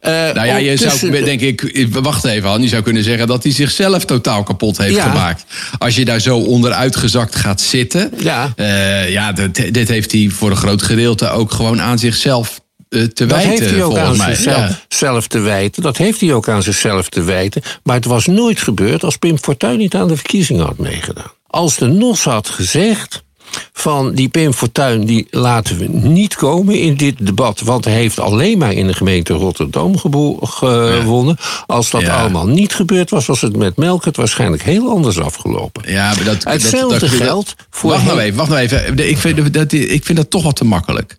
Eh, 0.00 0.12
Nou 0.12 0.46
ja, 0.46 0.56
je 0.56 0.76
zou, 0.76 1.24
denk 1.24 1.40
ik, 1.40 1.86
wacht 1.92 2.24
even 2.24 2.48
Han, 2.48 2.62
je 2.62 2.68
zou 2.68 2.82
kunnen 2.82 3.02
zeggen 3.04 3.26
dat 3.26 3.42
hij 3.42 3.52
zichzelf 3.52 4.04
totaal 4.04 4.42
kapot 4.42 4.78
heeft 4.78 4.94
Ja. 4.94 5.08
gemaakt. 5.10 5.44
Als 5.78 5.96
je 5.96 6.04
daar 6.04 6.20
zo 6.20 6.38
onderuitgezakt 6.38 7.36
gaat 7.36 7.60
zitten. 7.60 8.10
Ja. 8.18 8.52
eh, 8.56 9.10
ja, 9.10 9.32
dit, 9.32 9.74
dit 9.74 9.88
heeft 9.88 10.12
hij 10.12 10.28
voor 10.32 10.50
een 10.50 10.56
groot 10.56 10.82
gedeelte 10.82 11.30
ook 11.30 11.52
gewoon 11.52 11.80
aan 11.82 11.98
zichzelf 11.98 12.60
eh, 12.88 13.02
te 13.02 13.26
Dat 13.26 13.30
wijten, 13.30 13.50
heeft 13.50 13.70
hij 13.70 13.82
ook 13.82 13.92
volgens 13.96 14.20
aan 14.20 14.26
mij. 14.26 14.34
zichzelf 14.34 14.56
Ja. 14.68 14.78
zelf 14.88 15.26
te 15.26 15.38
wijten. 15.38 15.82
Dat 15.82 15.96
heeft 15.96 16.20
hij 16.20 16.32
ook 16.32 16.48
aan 16.48 16.62
zichzelf 16.62 17.08
te 17.08 17.22
wijten. 17.22 17.62
Maar 17.82 17.96
het 17.96 18.04
was 18.04 18.26
nooit 18.26 18.60
gebeurd 18.60 19.04
als 19.04 19.16
Pim 19.16 19.38
Fortuyn 19.38 19.78
niet 19.78 19.94
aan 19.94 20.08
de 20.08 20.16
verkiezingen 20.16 20.64
had 20.64 20.78
meegedaan. 20.78 21.32
Als 21.46 21.76
de 21.76 21.86
NOS 21.86 22.24
had 22.24 22.48
gezegd 22.48 23.24
van 23.72 24.14
die 24.14 24.28
Pim 24.28 24.52
Fortuyn 24.52 25.04
die 25.06 25.26
laten 25.30 25.78
we 25.78 25.88
niet 25.88 26.34
komen 26.34 26.80
in 26.80 26.96
dit 26.96 27.26
debat... 27.26 27.60
want 27.60 27.84
hij 27.84 27.94
heeft 27.94 28.18
alleen 28.18 28.58
maar 28.58 28.72
in 28.72 28.86
de 28.86 28.94
gemeente 28.94 29.32
Rotterdam 29.32 29.98
gewonnen. 29.98 31.36
Als 31.66 31.90
dat 31.90 32.00
Ja. 32.00 32.20
allemaal 32.20 32.46
niet 32.46 32.74
gebeurd 32.74 33.10
was, 33.10 33.26
was 33.26 33.40
het 33.40 33.56
met 33.56 33.76
Melkert 33.76 34.16
waarschijnlijk 34.16 34.62
heel 34.62 34.90
anders 34.90 35.20
afgelopen. 35.20 35.90
Ja, 35.92 36.14
maar 36.14 36.24
dat, 36.24 36.44
Hetzelfde 36.44 36.98
dat, 36.98 37.10
dat- 37.10 37.18
geldt 37.20 37.54
voor 37.70 37.90
Wacht 37.90 38.04
nou 38.04 38.20
even, 38.20 38.36
wacht 38.36 38.48
nou 38.50 38.60
even. 38.60 39.08
Ik 39.08 39.18
vind 39.18 39.54
dat, 39.54 39.72
ik 39.72 40.04
vind 40.04 40.18
dat 40.18 40.30
toch 40.30 40.42
wat 40.42 40.56
te 40.56 40.64
makkelijk. 40.64 41.16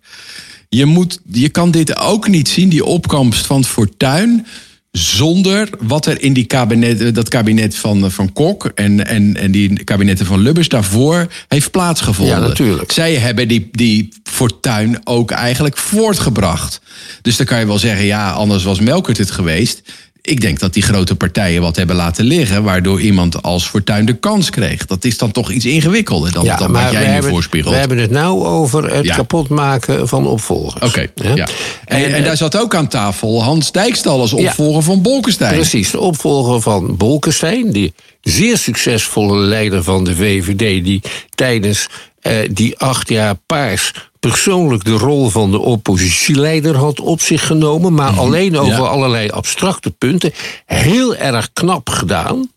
Je, 0.68 0.84
moet, 0.84 1.20
je 1.32 1.48
kan 1.48 1.70
dit 1.70 1.96
ook 1.98 2.28
niet 2.28 2.48
zien, 2.48 2.68
die 2.68 2.84
opkomst 2.84 3.46
van 3.46 3.64
Fortuin... 3.64 4.46
zonder 4.90 5.68
wat 5.78 6.06
er 6.06 6.22
in 6.22 6.32
die 6.32 6.44
kabinet, 6.44 7.14
dat 7.14 7.28
kabinet 7.28 7.76
van, 7.76 8.10
van 8.10 8.32
Kok... 8.32 8.70
En, 8.74 9.06
en, 9.06 9.36
en 9.36 9.50
die 9.50 9.84
kabinetten 9.84 10.26
van 10.26 10.40
Lubbers 10.40 10.68
daarvoor 10.68 11.26
heeft 11.48 11.70
plaatsgevonden. 11.70 12.40
Ja, 12.40 12.48
natuurlijk. 12.48 12.92
Zij 12.92 13.14
hebben 13.14 13.48
die, 13.48 13.68
die 13.72 14.08
Fortuin 14.22 15.06
ook 15.06 15.30
eigenlijk 15.30 15.76
voortgebracht. 15.76 16.80
Dus 17.22 17.36
dan 17.36 17.46
kan 17.46 17.58
je 17.58 17.66
wel 17.66 17.78
zeggen, 17.78 18.04
ja, 18.04 18.30
anders 18.30 18.64
was 18.64 18.80
Melkert 18.80 19.18
het 19.18 19.30
geweest... 19.30 19.82
Ik 20.28 20.40
denk 20.40 20.58
dat 20.58 20.72
die 20.74 20.82
grote 20.82 21.14
partijen 21.16 21.60
wat 21.62 21.76
hebben 21.76 21.96
laten 21.96 22.24
liggen... 22.24 22.62
waardoor 22.62 23.00
iemand 23.00 23.42
als 23.42 23.66
Fortuin 23.68 24.04
de 24.06 24.12
kans 24.12 24.50
kreeg. 24.50 24.86
Dat 24.86 25.04
is 25.04 25.18
dan 25.18 25.30
toch 25.30 25.50
iets 25.50 25.64
ingewikkelder 25.64 26.32
dan, 26.32 26.44
dan 26.44 26.72
wat 26.72 26.90
jij 26.90 27.00
nu 27.06 27.06
hebben, 27.12 27.30
voorspiegelt. 27.30 27.72
we 27.74 27.80
hebben 27.80 27.98
het 27.98 28.10
nou 28.10 28.44
over 28.44 28.94
het 28.94 29.04
Ja. 29.04 29.14
kapotmaken 29.14 30.08
van 30.08 30.26
opvolgers. 30.26 30.84
Oké, 30.84 31.06
Ja? 31.14 31.34
ja. 31.34 31.48
En, 31.84 32.04
en, 32.04 32.14
eh, 32.14 32.24
daar 32.24 32.36
zat 32.36 32.56
ook 32.56 32.74
aan 32.74 32.88
tafel 32.88 33.42
Hans 33.42 33.72
Dijkstal 33.72 34.20
als 34.20 34.30
Ja. 34.30 34.36
opvolger 34.36 34.82
van 34.82 35.02
Bolkestein. 35.02 35.54
Precies, 35.54 35.90
de 35.90 36.00
opvolger 36.00 36.60
van 36.60 36.96
Bolkestein, 36.96 37.72
die 37.72 37.92
zeer 38.20 38.56
succesvolle 38.58 39.38
leider 39.38 39.82
van 39.82 40.04
de 40.04 40.16
VVD, 40.16 40.84
die 40.84 41.02
tijdens 41.34 41.86
eh, 42.20 42.34
die 42.50 42.78
acht 42.78 43.08
jaar 43.08 43.34
paars 43.46 43.92
persoonlijk 44.20 44.84
de 44.84 44.92
rol 44.96 45.28
van 45.28 45.50
de 45.50 45.58
oppositieleider 45.58 46.76
had 46.76 47.00
op 47.00 47.20
zich 47.20 47.46
genomen, 47.46 47.94
maar 47.94 48.12
alleen 48.18 48.58
over 48.58 48.72
Mhm. 48.72 48.82
ja. 48.82 48.88
allerlei 48.88 49.28
abstracte 49.30 49.90
punten. 49.90 50.32
Heel 50.66 51.16
erg 51.16 51.52
knap 51.52 51.88
gedaan. 51.88 52.50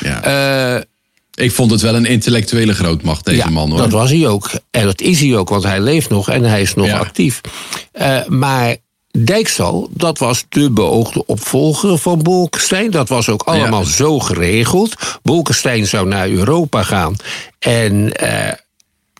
Ja. 0.00 0.22
Eh, 0.76 0.82
Ik 1.34 1.52
vond 1.52 1.70
het 1.70 1.80
wel 1.80 1.94
een 1.94 2.04
intellectuele 2.06 2.74
grootmacht, 2.74 3.24
deze 3.24 3.36
ja, 3.36 3.48
man. 3.48 3.68
Hoor. 3.70 3.78
dat 3.78 3.90
was 3.92 4.10
hij 4.10 4.26
ook. 4.28 4.50
En 4.70 4.84
dat 4.84 5.00
is 5.00 5.20
hij 5.20 5.36
ook, 5.36 5.48
want 5.48 5.62
hij 5.62 5.80
leeft 5.80 6.08
nog 6.08 6.28
en 6.30 6.42
hij 6.44 6.60
is 6.60 6.74
nog 6.74 6.86
Ja. 6.86 6.98
actief. 6.98 7.40
Eh, 7.92 8.26
maar 8.26 8.76
Dijkstal, 9.18 9.88
dat 9.92 10.18
was 10.18 10.44
de 10.48 10.70
beoogde 10.70 11.26
opvolger 11.26 11.98
van 11.98 12.22
Bolkestein. 12.22 12.90
Dat 12.90 13.08
was 13.08 13.28
ook 13.28 13.42
allemaal 13.42 13.80
Ja. 13.82 13.86
zo 13.88 14.18
geregeld. 14.18 14.94
Bolkestein 15.22 15.86
zou 15.86 16.08
naar 16.08 16.28
Europa 16.28 16.82
gaan. 16.82 17.16
En 17.58 18.12
eh, 18.12 18.52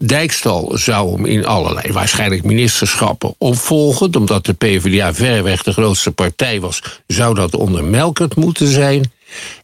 Dijkstal 0.03 0.73
zou 0.75 1.13
hem 1.13 1.25
in 1.25 1.47
allerlei, 1.47 1.93
waarschijnlijk 1.93 2.45
ministerschappen, 2.45 3.35
opvolgen. 3.39 4.15
Omdat 4.15 4.47
de 4.47 4.53
PvdA 4.53 5.15
verreweg 5.15 5.63
de 5.63 5.73
grootste 5.73 6.11
partij 6.11 6.61
was, 6.61 6.83
zou 7.07 7.35
dat 7.35 7.55
onder 7.55 7.85
Melkert 7.85 8.37
moeten 8.37 8.67
zijn. 8.67 9.13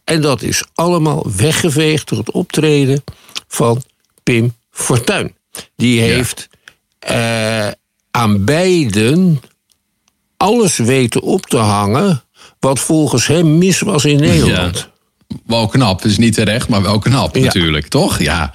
En 0.03 0.21
dat 0.21 0.41
is 0.41 0.63
allemaal 0.73 1.25
weggeveegd 1.35 2.09
door 2.09 2.17
het 2.17 2.31
optreden 2.31 3.03
van 3.47 3.83
Pim 4.23 4.55
Fortuyn. 4.71 5.35
Die 5.75 6.01
heeft 6.01 6.49
eh, 6.99 7.67
aan 8.11 8.45
beiden 8.45 9.41
alles 10.37 10.77
weten 10.77 11.21
op 11.21 11.45
te 11.45 11.57
hangen 11.57 12.23
wat 12.59 12.79
volgens 12.79 13.27
hem 13.27 13.57
mis 13.57 13.79
was 13.79 14.05
in 14.05 14.19
Nederland. 14.19 14.89
Wel 15.45 15.67
knap, 15.67 16.01
dus 16.01 16.17
niet 16.17 16.33
terecht, 16.33 16.67
maar 16.67 16.81
wel 16.81 16.99
knap 16.99 17.35
Ja. 17.35 17.43
natuurlijk, 17.43 17.87
toch? 17.87 18.19
Ja. 18.21 18.53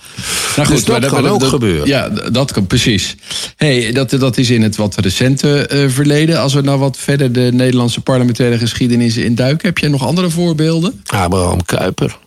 Nou 0.57 0.69
Dus 0.69 0.85
dat 0.85 1.01
maar 1.01 1.11
kan 1.11 1.27
ook 1.29 1.45
gebeuren. 1.45 1.87
Ja, 1.89 2.09
dat 2.09 2.53
kan 2.53 2.67
precies. 2.67 3.17
Hey, 3.57 3.93
dat, 3.93 4.11
dat 4.11 4.37
is 4.39 4.51
in 4.51 4.63
het 4.63 4.77
wat 4.77 4.95
recente 4.97 5.67
eh, 5.67 5.89
verleden. 5.89 6.41
Als 6.41 6.55
we 6.55 6.61
nou 6.61 6.79
wat 6.79 6.97
verder 6.97 7.33
de 7.33 7.51
Nederlandse 7.53 8.01
parlementaire 8.01 8.59
geschiedenis 8.59 9.17
induiken, 9.17 9.69
heb 9.69 9.79
jij 9.79 9.89
nog 9.89 10.07
andere 10.07 10.31
voorbeelden? 10.31 11.03
Abraham 11.07 11.65
Kuyper. 11.65 12.19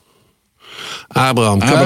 Abraham, 1.07 1.59
Kuyper 1.59 1.85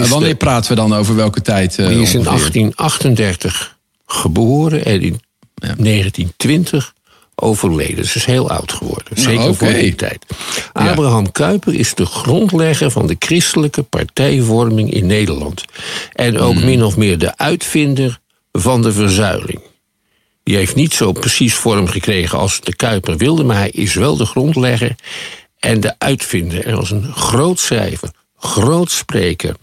eh, 0.00 0.08
wanneer 0.08 0.28
de- 0.28 0.34
praten 0.34 0.70
we 0.70 0.76
dan 0.76 0.94
over 0.94 1.16
welke 1.16 1.42
tijd? 1.42 1.78
eh, 1.78 1.88
die 1.88 2.00
is 2.00 2.14
in 2.14 2.18
ongeveer? 2.18 2.50
1838 2.52 3.76
geboren 4.06 4.84
en 4.84 5.00
in 5.02 5.20
1920 5.54 6.94
overleden. 7.36 7.96
Dus 7.96 8.16
is 8.16 8.24
heel 8.24 8.50
oud 8.50 8.72
geworden. 8.72 9.20
Zeker 9.20 9.44
oké. 9.44 9.54
voor 9.54 9.72
die 9.72 9.94
tijd. 9.94 10.26
Abraham 10.72 11.32
Kuyper 11.32 11.74
is 11.74 11.94
de 11.94 12.06
grondlegger 12.06 12.90
van 12.90 13.06
de 13.06 13.16
christelijke 13.18 13.82
partijvorming 13.82 14.92
in 14.92 15.06
Nederland. 15.06 15.64
En 16.12 16.38
ook 16.38 16.54
min 16.54 16.84
of 16.84 16.96
meer 16.96 17.18
de 17.18 17.36
uitvinder 17.36 18.20
van 18.52 18.82
de 18.82 18.92
verzuiling. 18.92 19.60
Die 20.42 20.56
heeft 20.56 20.74
niet 20.74 20.94
zo 20.94 21.12
precies 21.12 21.54
vorm 21.54 21.88
gekregen 21.88 22.38
als 22.38 22.60
de 22.60 22.76
Kuiper 22.76 23.16
wilde, 23.16 23.44
maar 23.44 23.56
hij 23.56 23.70
is 23.70 23.94
wel 23.94 24.16
de 24.16 24.26
grondlegger 24.26 24.94
en 25.58 25.80
de 25.80 25.94
uitvinder. 25.98 26.64
Hij 26.64 26.76
was 26.76 26.90
een 26.90 27.12
groot 27.12 27.58
schrijver, 27.58 28.10
groot 28.36 28.90
spreker 28.90 29.56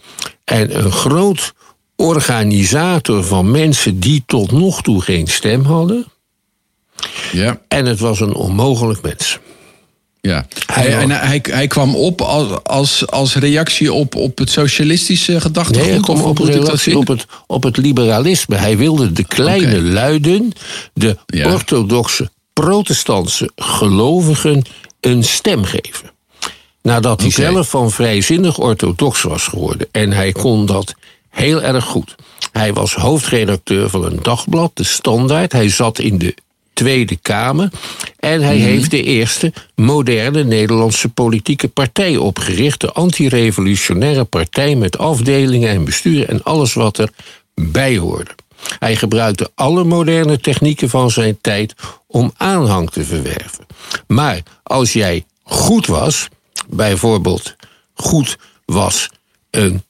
en 0.43 0.77
een 0.83 0.91
groot 0.91 1.53
organisator 1.95 3.23
van 3.23 3.51
mensen 3.51 3.99
die 3.99 4.23
tot 4.25 4.51
nog 4.51 4.81
toe 4.81 5.01
geen 5.01 5.27
stem 5.27 5.63
hadden. 5.63 6.05
Ja, 7.31 7.59
En 7.67 7.85
het 7.85 7.99
was 7.99 8.19
een 8.19 8.33
onmogelijk 8.33 9.01
mens. 9.01 9.39
ja. 10.21 10.45
Hij 10.65 10.97
en 10.97 11.09
hij, 11.11 11.39
hij 11.49 11.67
kwam 11.67 11.95
op 11.95 12.21
als, 12.21 12.63
als, 12.63 13.07
als 13.07 13.35
reactie 13.35 13.93
op, 13.93 14.15
op 14.15 14.37
het 14.37 14.49
socialistische 14.49 15.41
gedachtegoed? 15.41 15.81
Nee, 15.83 15.91
hij 15.91 16.01
kwam 16.01 16.21
op, 16.21 16.39
zien? 16.75 16.95
op, 16.97 17.07
het, 17.07 17.25
op 17.47 17.63
het 17.63 17.77
liberalisme. 17.77 18.55
Hij 18.55 18.77
wilde 18.77 19.11
de 19.11 19.23
kleine 19.27 19.81
luiden, 19.81 20.51
de 20.93 21.17
Ja. 21.25 21.53
orthodoxe 21.53 22.29
protestantse 22.53 23.49
gelovigen, 23.55 24.63
een 24.99 25.23
stem 25.23 25.63
geven. 25.63 26.11
Nadat 26.81 27.21
hij 27.21 27.31
zelf 27.31 27.69
van 27.69 27.91
vrijzinnig 27.91 28.57
orthodox 28.57 29.21
was 29.21 29.43
geworden. 29.47 29.87
En 29.91 30.11
hij 30.11 30.31
kon 30.31 30.65
dat 30.65 30.93
heel 31.29 31.61
erg 31.61 31.85
goed. 31.85 32.15
Hij 32.51 32.73
was 32.73 32.93
hoofdredacteur 32.95 33.89
van 33.89 34.05
een 34.05 34.19
dagblad, 34.21 34.71
De 34.73 34.83
Standaard. 34.83 35.51
Hij 35.51 35.69
zat 35.69 35.99
in 35.99 36.17
de 36.17 36.35
Tweede 36.73 37.15
Kamer. 37.15 37.69
En 38.19 38.41
hij 38.41 38.55
Mhm. 38.57 38.65
heeft 38.65 38.91
de 38.91 39.03
eerste 39.03 39.53
moderne 39.75 40.43
Nederlandse 40.43 41.09
politieke 41.09 41.67
partij 41.67 42.17
opgericht. 42.17 42.81
De 42.81 42.91
antirevolutionaire 42.91 44.23
partij 44.23 44.75
met 44.75 44.97
afdelingen 44.97 45.69
en 45.69 45.85
bestuur 45.85 46.29
en 46.29 46.43
alles 46.43 46.73
wat 46.73 47.09
erbij 47.55 47.97
hoorde. 47.97 48.31
Hij 48.79 48.95
gebruikte 48.95 49.51
alle 49.55 49.83
moderne 49.83 50.39
technieken 50.39 50.89
van 50.89 51.11
zijn 51.11 51.37
tijd 51.41 51.73
om 52.07 52.33
aanhang 52.37 52.89
te 52.89 53.03
verwerven. 53.03 53.65
Maar 54.07 54.41
als 54.63 54.93
jij 54.93 55.25
goed 55.43 55.87
was, 55.87 56.27
bijvoorbeeld 56.69 57.55
goed 57.93 58.37
was 58.65 59.09
een 59.51 59.83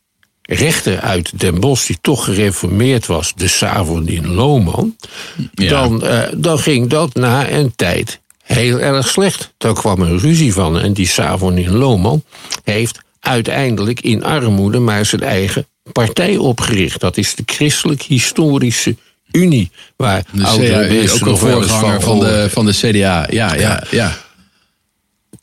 rechter 0.53 1.00
uit 1.00 1.39
Den 1.39 1.60
Bosch 1.60 1.88
die 1.88 1.98
toch 2.01 2.24
gereformeerd 2.25 3.05
was, 3.05 3.33
de 3.36 3.48
Savonin 3.48 4.27
Lohman, 4.33 4.95
Ja. 5.53 5.69
dan, 5.69 6.03
eh, 6.05 6.22
dan 6.36 6.60
ging 6.60 6.89
dat 6.89 7.13
na 7.13 7.50
een 7.50 7.74
tijd 7.75 8.19
heel 8.43 8.79
erg 8.79 9.07
slecht. 9.07 9.53
Daar 9.57 9.74
kwam 9.74 10.01
een 10.01 10.19
ruzie 10.19 10.53
van 10.53 10.79
en 10.79 10.93
die 10.93 11.07
Savonin 11.07 11.72
Lohman 11.77 12.24
heeft 12.63 13.00
uiteindelijk 13.19 14.01
in 14.01 14.24
armoede 14.24 14.79
maar 14.79 15.05
zijn 15.05 15.22
eigen 15.22 15.67
partij 15.91 16.38
opgericht. 16.38 17.00
Dat 17.00 17.17
is 17.17 17.36
de 17.36 17.43
Christelijk 17.45 18.01
Historische 18.01 18.95
Unie, 19.31 19.72
waar 19.95 20.24
De 20.31 20.43
oudere 20.45 20.88
Dus 20.88 21.12
ook 21.13 21.27
een 21.27 21.38
voorganger 21.38 22.01
van 22.01 22.15
horen. 22.15 22.43
de, 22.43 22.50
van 22.50 22.65
de 22.65 22.72
CDA. 22.74 23.27
Ja, 23.29 23.55
ja, 23.55 23.83
ja. 23.91 24.17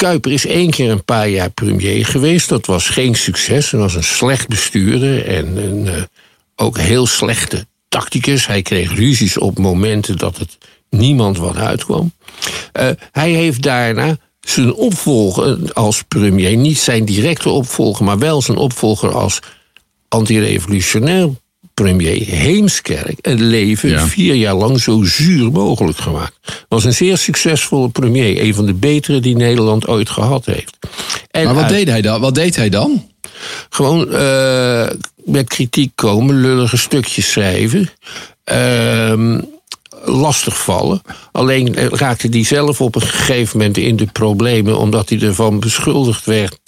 Kuiper 0.01 0.33
is 0.33 0.47
één 0.47 0.71
keer 0.71 0.91
een 0.91 1.05
paar 1.05 1.29
jaar 1.29 1.51
premier 1.51 2.07
geweest. 2.07 2.49
Dat 2.49 2.67
was 2.67 2.89
geen 2.89 3.15
succes. 3.15 3.71
Hij 3.71 3.81
was 3.81 3.95
een 3.95 4.05
slecht 4.05 4.49
bestuurder 4.49 5.27
en 5.27 5.57
een 5.57 5.89
eh, 5.89 6.03
ook 6.57 6.79
heel 6.79 7.07
slechte 7.07 7.67
tacticus. 7.89 8.47
Hij 8.47 8.63
kreeg 8.63 8.95
ruzies 8.95 9.39
op 9.39 9.59
momenten 9.59 10.17
dat 10.19 10.37
het 10.37 10.59
niemand 10.91 11.39
wat 11.39 11.57
uitkwam. 11.57 12.13
Uh, 12.81 12.89
hij 13.13 13.31
heeft 13.31 13.63
daarna 13.63 14.17
zijn 14.41 14.75
opvolger 14.75 15.73
als 15.73 16.03
premier, 16.03 16.57
niet 16.57 16.79
zijn 16.79 17.05
directe 17.05 17.49
opvolger, 17.49 18.05
maar 18.05 18.19
wel 18.19 18.43
zijn 18.43 18.59
opvolger 18.59 19.13
als 19.15 19.39
antirevolutionair 20.09 21.29
premier 21.83 22.27
Heemskerk 22.27 23.19
het 23.21 23.41
leven 23.41 24.09
vier 24.09 24.35
jaar 24.35 24.55
lang 24.55 24.81
zo 24.81 25.03
zuur 25.03 25.53
mogelijk 25.53 25.99
gemaakt. 25.99 26.39
Was 26.69 26.85
een 26.85 26.93
zeer 26.93 27.19
succesvolle 27.19 27.89
premier, 27.89 28.43
een 28.43 28.55
van 28.55 28.67
de 28.67 28.75
betere 28.75 29.21
die 29.21 29.37
Nederland 29.37 29.87
ooit 29.87 30.11
gehad 30.11 30.47
heeft. 30.47 30.79
En 31.31 31.45
maar 31.45 31.55
wat, 31.55 31.69
deed 31.69 31.89
hij 31.89 32.01
dan? 32.03 32.21
wat 32.21 32.35
deed 32.35 32.57
hij 32.57 32.69
dan? 32.69 33.09
Gewoon 33.71 34.09
uh, 34.11 34.87
met 35.25 35.49
kritiek 35.49 35.93
komen, 35.95 36.41
lullige 36.41 36.77
stukjes 36.77 37.31
schrijven. 37.31 37.91
Uh, 38.53 39.39
lastig 40.05 40.63
vallen. 40.63 41.03
Alleen 41.33 41.75
raakte 41.91 42.29
hij 42.31 42.45
zelf 42.45 42.81
op 42.81 42.95
een 42.95 43.03
gegeven 43.03 43.59
moment 43.59 43.77
in 43.77 43.97
de 43.97 44.07
problemen, 44.07 44.79
omdat 44.79 45.09
hij 45.09 45.21
ervan 45.21 45.61
beschuldigd 45.61 46.25
werd. 46.25 46.59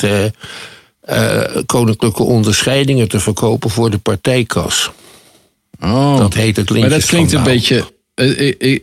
Uh, 1.10 1.44
koninklijke 1.66 2.22
onderscheidingen 2.22 3.08
te 3.08 3.20
verkopen 3.20 3.70
voor 3.70 3.90
de 3.90 3.98
partijkas. 3.98 4.90
Oh. 5.80 6.18
Dat 6.18 6.34
heet 6.34 6.56
het 6.56 6.70
Maar 6.70 6.88
dat 6.88 7.06
klinkt 7.06 7.32
een 7.32 7.42
beetje. 7.42 7.84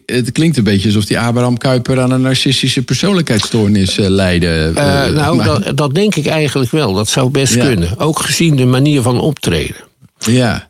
Het 0.05 0.31
klinkt 0.31 0.58
een 0.58 0.63
beetje 0.63 0.88
alsof 0.88 1.05
die 1.05 1.19
Abraham 1.19 1.58
Kuyper 1.58 2.01
aan 2.01 2.12
een 2.12 2.22
narcistische 2.22 2.81
persoonlijkheidsstoornis 2.81 3.96
leidde. 3.96 4.72
nou, 5.13 5.43
dat, 5.43 5.77
dat, 5.77 5.96
denk 5.96 6.15
ik 6.15 6.25
eigenlijk 6.25 6.72
wel. 6.72 6.93
Dat 6.93 7.10
zou 7.10 7.29
best 7.29 7.58
kunnen. 7.58 8.00
Ook 8.00 8.19
gezien 8.19 8.55
de 8.55 8.65
manier 8.65 9.01
van 9.01 9.19
optreden. 9.19 9.75
Ja. 10.17 10.69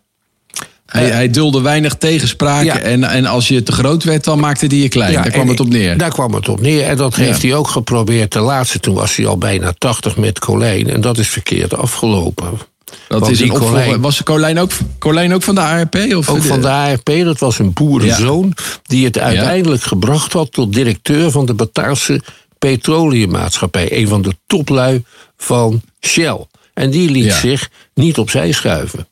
Hij, 0.90 1.10
hij 1.10 1.30
dulde 1.30 1.62
weinig 1.62 1.96
tegenspraken. 1.96 2.84
En, 2.84 3.04
en 3.04 3.26
als 3.26 3.48
je 3.48 3.64
te 3.64 3.72
groot 3.72 4.04
werd, 4.04 4.24
dan 4.24 4.40
maakte 4.40 4.66
hij 4.66 4.78
je 4.78 4.90
klein. 4.90 5.14
daar 5.14 5.30
kwam 5.30 5.48
het 5.48 5.60
op 5.60 5.68
neer. 5.70 5.98
Daar 5.98 6.10
kwam 6.10 6.34
het 6.34 6.50
op 6.50 6.62
neer. 6.62 6.84
En 6.84 6.98
dat 6.98 7.16
heeft 7.16 7.42
hij 7.42 7.56
ook 7.56 7.68
geprobeerd. 7.68 8.32
De 8.32 8.40
laatste, 8.40 8.80
toen 8.80 8.96
was 8.96 9.16
hij 9.16 9.26
al 9.26 9.38
bijna 9.38 9.74
80 9.78 10.18
met 10.18 10.40
Colijn. 10.40 10.90
En 10.90 11.02
dat 11.02 11.18
is 11.18 11.28
verkeerd 11.28 11.78
afgelopen. 11.78 12.60
Dat 13.08 13.30
is 13.30 13.40
een 13.40 13.50
Colijn, 13.50 14.02
was 14.02 14.24
Colijn 14.24 14.60
ook, 14.60 14.72
Colijn 15.00 15.34
ook 15.34 15.44
van 15.44 15.56
de 15.56 15.62
ARP? 15.62 15.96
Of 16.16 16.30
ook 16.30 16.42
van 16.42 16.62
de 16.62 16.70
ARP. 16.70 17.06
Dat 17.06 17.40
was 17.40 17.60
een 17.60 17.74
boerenzoon 17.74 18.54
die 18.84 19.06
het 19.06 19.18
uiteindelijk 19.18 19.84
gebracht 19.84 20.34
had 20.34 20.52
tot 20.52 20.74
directeur 20.74 21.32
van 21.32 21.46
de 21.46 21.54
Bataafse 21.54 22.22
Petroleummaatschappij. 22.60 23.98
Een 23.98 24.08
van 24.08 24.22
de 24.22 24.36
toplui 24.48 25.04
van 25.38 25.82
Shell. 26.02 26.46
En 26.74 26.90
die 26.90 27.10
liet 27.10 27.34
zich 27.34 27.70
niet 27.94 28.18
opzij 28.18 28.52
schuiven. 28.52 29.08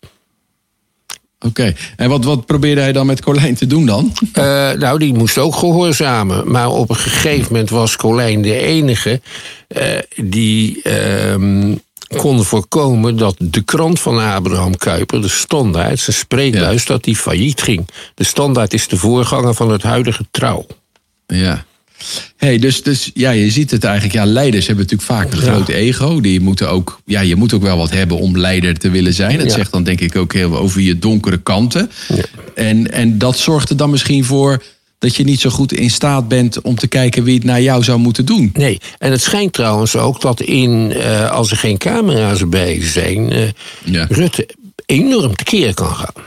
Oké, 1.39 1.73
en 1.95 2.09
wat, 2.09 2.23
wat 2.23 2.45
probeerde 2.45 2.81
hij 2.81 2.91
dan 2.91 3.05
met 3.05 3.21
Colijn 3.21 3.55
te 3.55 3.67
doen 3.67 3.85
dan? 3.85 4.13
Uh, 4.33 4.71
nou, 4.71 4.99
die 4.99 5.13
moest 5.13 5.37
ook 5.37 5.55
gehoorzamen. 5.55 6.51
Maar 6.51 6.69
op 6.69 6.89
een 6.89 6.95
gegeven 6.95 7.51
moment 7.51 7.69
was 7.69 7.95
Colijn 7.95 8.41
de 8.41 8.59
enige 8.59 9.21
uh, 9.67 9.83
die 10.15 10.81
uh, 10.83 11.75
kon 12.07 12.43
voorkomen 12.43 13.17
dat 13.17 13.35
de 13.39 13.61
krant 13.61 13.99
van 13.99 14.19
Abraham 14.19 14.77
Kuyper, 14.77 15.21
de 15.21 15.27
Standaard, 15.27 15.99
zijn 15.99 16.15
spreekbuis, 16.15 16.85
dat 16.85 17.03
die 17.03 17.15
failliet 17.15 17.61
ging. 17.61 17.87
De 18.13 18.23
Standaard 18.23 18.73
is 18.73 18.87
de 18.87 18.97
voorganger 18.97 19.53
van 19.53 19.71
het 19.71 19.83
huidige 19.83 20.25
Trouw. 20.31 20.65
Ja 21.27 21.65
hey, 22.37 22.59
dus, 22.59 22.83
dus 22.83 23.11
ja, 23.13 23.31
je 23.31 23.49
ziet 23.49 23.71
het 23.71 23.83
eigenlijk. 23.83 24.13
Ja, 24.13 24.25
leiders 24.25 24.67
hebben 24.67 24.85
natuurlijk 24.85 25.11
vaak 25.11 25.31
een 25.31 25.49
groot 25.49 25.67
ego. 25.67 26.21
Die 26.21 26.39
moeten 26.39 26.69
ook, 26.69 26.99
ja, 27.05 27.21
je 27.21 27.35
moet 27.35 27.53
ook 27.53 27.61
wel 27.61 27.77
wat 27.77 27.89
hebben 27.89 28.17
om 28.17 28.37
leider 28.37 28.77
te 28.77 28.89
willen 28.89 29.13
zijn. 29.13 29.37
Dat 29.37 29.51
zegt 29.51 29.71
dan 29.71 29.83
denk 29.83 29.99
ik 29.99 30.15
ook 30.15 30.33
heel 30.33 30.57
over 30.57 30.81
je 30.81 30.99
donkere 30.99 31.37
kanten. 31.37 31.91
Ja. 32.07 32.23
En, 32.55 32.91
en 32.91 33.17
dat 33.17 33.37
zorgt 33.37 33.69
er 33.69 33.77
dan 33.77 33.89
misschien 33.89 34.25
voor 34.25 34.63
dat 34.99 35.15
je 35.15 35.23
niet 35.23 35.39
zo 35.39 35.49
goed 35.49 35.73
in 35.73 35.89
staat 35.89 36.27
bent 36.27 36.61
om 36.61 36.75
te 36.75 36.87
kijken 36.87 37.23
wie 37.23 37.35
het 37.35 37.43
naar 37.43 37.61
jou 37.61 37.83
zou 37.83 37.99
moeten 37.99 38.25
doen. 38.25 38.49
Nee, 38.53 38.79
en 38.97 39.11
het 39.11 39.21
schijnt 39.21 39.53
trouwens 39.53 39.95
ook 39.95 40.21
dat 40.21 40.41
in, 40.41 40.91
uh, 40.91 41.31
als 41.31 41.51
er 41.51 41.57
geen 41.57 41.77
camera's 41.77 42.49
bij 42.49 42.81
zijn, 42.81 43.33
uh, 43.33 43.49
ja. 43.83 44.05
Rutte 44.09 44.49
enorm 44.85 45.35
tekeer 45.35 45.73
kan 45.73 45.95
gaan. 45.95 46.23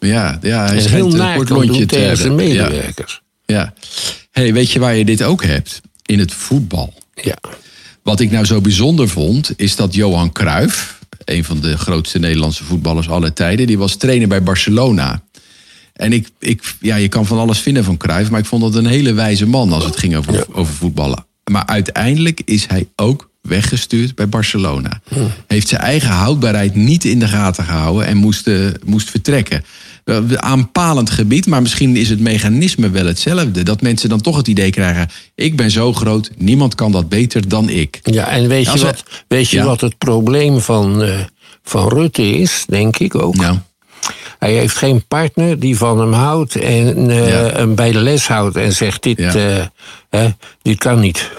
Ja, 0.00 0.38
ja 0.42 0.66
hij 0.66 0.76
is 0.76 0.86
heel 0.86 1.08
naar 1.08 1.44
kan 1.44 1.66
doen 1.66 1.86
tegen 1.86 2.16
zijn 2.16 2.34
medewerkers. 2.34 3.20
Ja. 3.46 3.56
ja 3.56 3.72
hey, 4.30 4.52
weet 4.52 4.70
je 4.70 4.78
waar 4.78 4.96
je 4.96 5.04
dit 5.04 5.22
ook 5.22 5.44
hebt? 5.44 5.80
In 6.06 6.18
het 6.18 6.32
voetbal. 6.32 6.94
Ja. 7.14 7.38
Wat 8.02 8.20
ik 8.20 8.30
nou 8.30 8.44
zo 8.44 8.60
bijzonder 8.60 9.08
vond, 9.08 9.52
is 9.56 9.76
dat 9.76 9.94
Johan 9.94 10.32
Cruijff, 10.32 10.98
een 11.24 11.44
van 11.44 11.60
de 11.60 11.78
grootste 11.78 12.18
Nederlandse 12.18 12.64
voetballers 12.64 13.08
aller 13.08 13.32
tijden, 13.32 13.66
die 13.66 13.78
was 13.78 13.96
trainer 13.96 14.28
bij 14.28 14.42
Barcelona. 14.42 15.22
En 16.00 16.12
ik, 16.12 16.28
ik, 16.38 16.74
ja, 16.80 16.96
je 16.96 17.08
kan 17.08 17.26
van 17.26 17.38
alles 17.38 17.58
vinden 17.58 17.84
van 17.84 17.96
Cruijff, 17.96 18.30
maar 18.30 18.40
ik 18.40 18.46
vond 18.46 18.62
dat 18.62 18.74
een 18.74 18.86
hele 18.86 19.12
wijze 19.12 19.46
man 19.46 19.72
als 19.72 19.84
het 19.84 19.96
ging 19.96 20.16
over, 20.16 20.46
over 20.52 20.74
voetballen. 20.74 21.26
Maar 21.50 21.66
uiteindelijk 21.66 22.40
is 22.44 22.66
hij 22.66 22.88
ook 22.96 23.30
weggestuurd 23.42 24.14
bij 24.14 24.28
Barcelona. 24.28 25.00
Hm. 25.08 25.18
Heeft 25.46 25.68
zijn 25.68 25.80
eigen 25.80 26.10
houdbaarheid 26.10 26.74
niet 26.74 27.04
in 27.04 27.18
de 27.18 27.28
gaten 27.28 27.64
gehouden 27.64 28.06
en 28.06 28.16
moest, 28.16 28.46
uh, 28.46 28.66
moest 28.84 29.10
vertrekken. 29.10 29.64
Eh, 30.04 30.32
aanpalend 30.32 31.10
gebied, 31.10 31.46
maar 31.46 31.62
misschien 31.62 31.96
is 31.96 32.08
het 32.08 32.20
mechanisme 32.20 32.90
wel 32.90 33.06
hetzelfde. 33.06 33.62
Dat 33.62 33.82
mensen 33.82 34.08
dan 34.08 34.20
toch 34.20 34.36
het 34.36 34.48
idee 34.48 34.70
krijgen: 34.70 35.08
ik 35.34 35.56
ben 35.56 35.70
zo 35.70 35.92
groot, 35.92 36.30
niemand 36.36 36.74
kan 36.74 36.92
dat 36.92 37.08
beter 37.08 37.48
dan 37.48 37.68
ik. 37.68 38.00
Ja, 38.02 38.28
en 38.28 38.48
weet 38.48 38.72
je, 38.72 38.78
wat, 38.78 39.02
weet 39.28 39.48
je 39.48 39.62
wat 39.62 39.80
het 39.80 39.98
probleem 39.98 40.60
van, 40.60 41.02
uh, 41.02 41.20
van 41.62 41.88
Rutte 41.88 42.30
is, 42.30 42.64
denk 42.68 42.98
ik 42.98 43.14
ook? 43.14 43.36
Ja. 43.36 43.62
Hij 44.40 44.52
heeft 44.52 44.76
geen 44.76 45.06
partner 45.06 45.58
die 45.58 45.76
van 45.76 46.00
hem 46.00 46.12
houdt 46.12 46.56
en 46.56 47.10
uh, 47.10 47.26
hem 47.52 47.74
bij 47.74 47.92
de 47.92 48.00
les 48.00 48.28
houdt 48.28 48.56
en 48.56 48.72
zegt: 48.72 49.02
dit, 49.02 49.18
ja. 49.18 50.36
dit 50.62 50.78
kan 50.78 51.00
niet. 51.00 51.30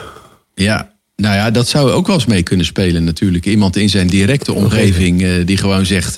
Ja, 0.56 0.92
nou 1.16 1.36
ja, 1.36 1.52
dat 1.52 1.68
zou 1.68 1.92
ook 1.92 2.08
wel 2.08 2.16
eens 2.16 2.26
mee 2.26 2.44
kunnen 2.44 2.66
spelen 2.66 3.04
natuurlijk. 3.04 3.46
Iemand 3.46 3.76
in 3.76 3.90
zijn 3.90 4.08
directe 4.08 4.54
omgeving 4.54 5.46
die 5.46 5.58
gewoon 5.58 5.86
zegt 5.86 6.18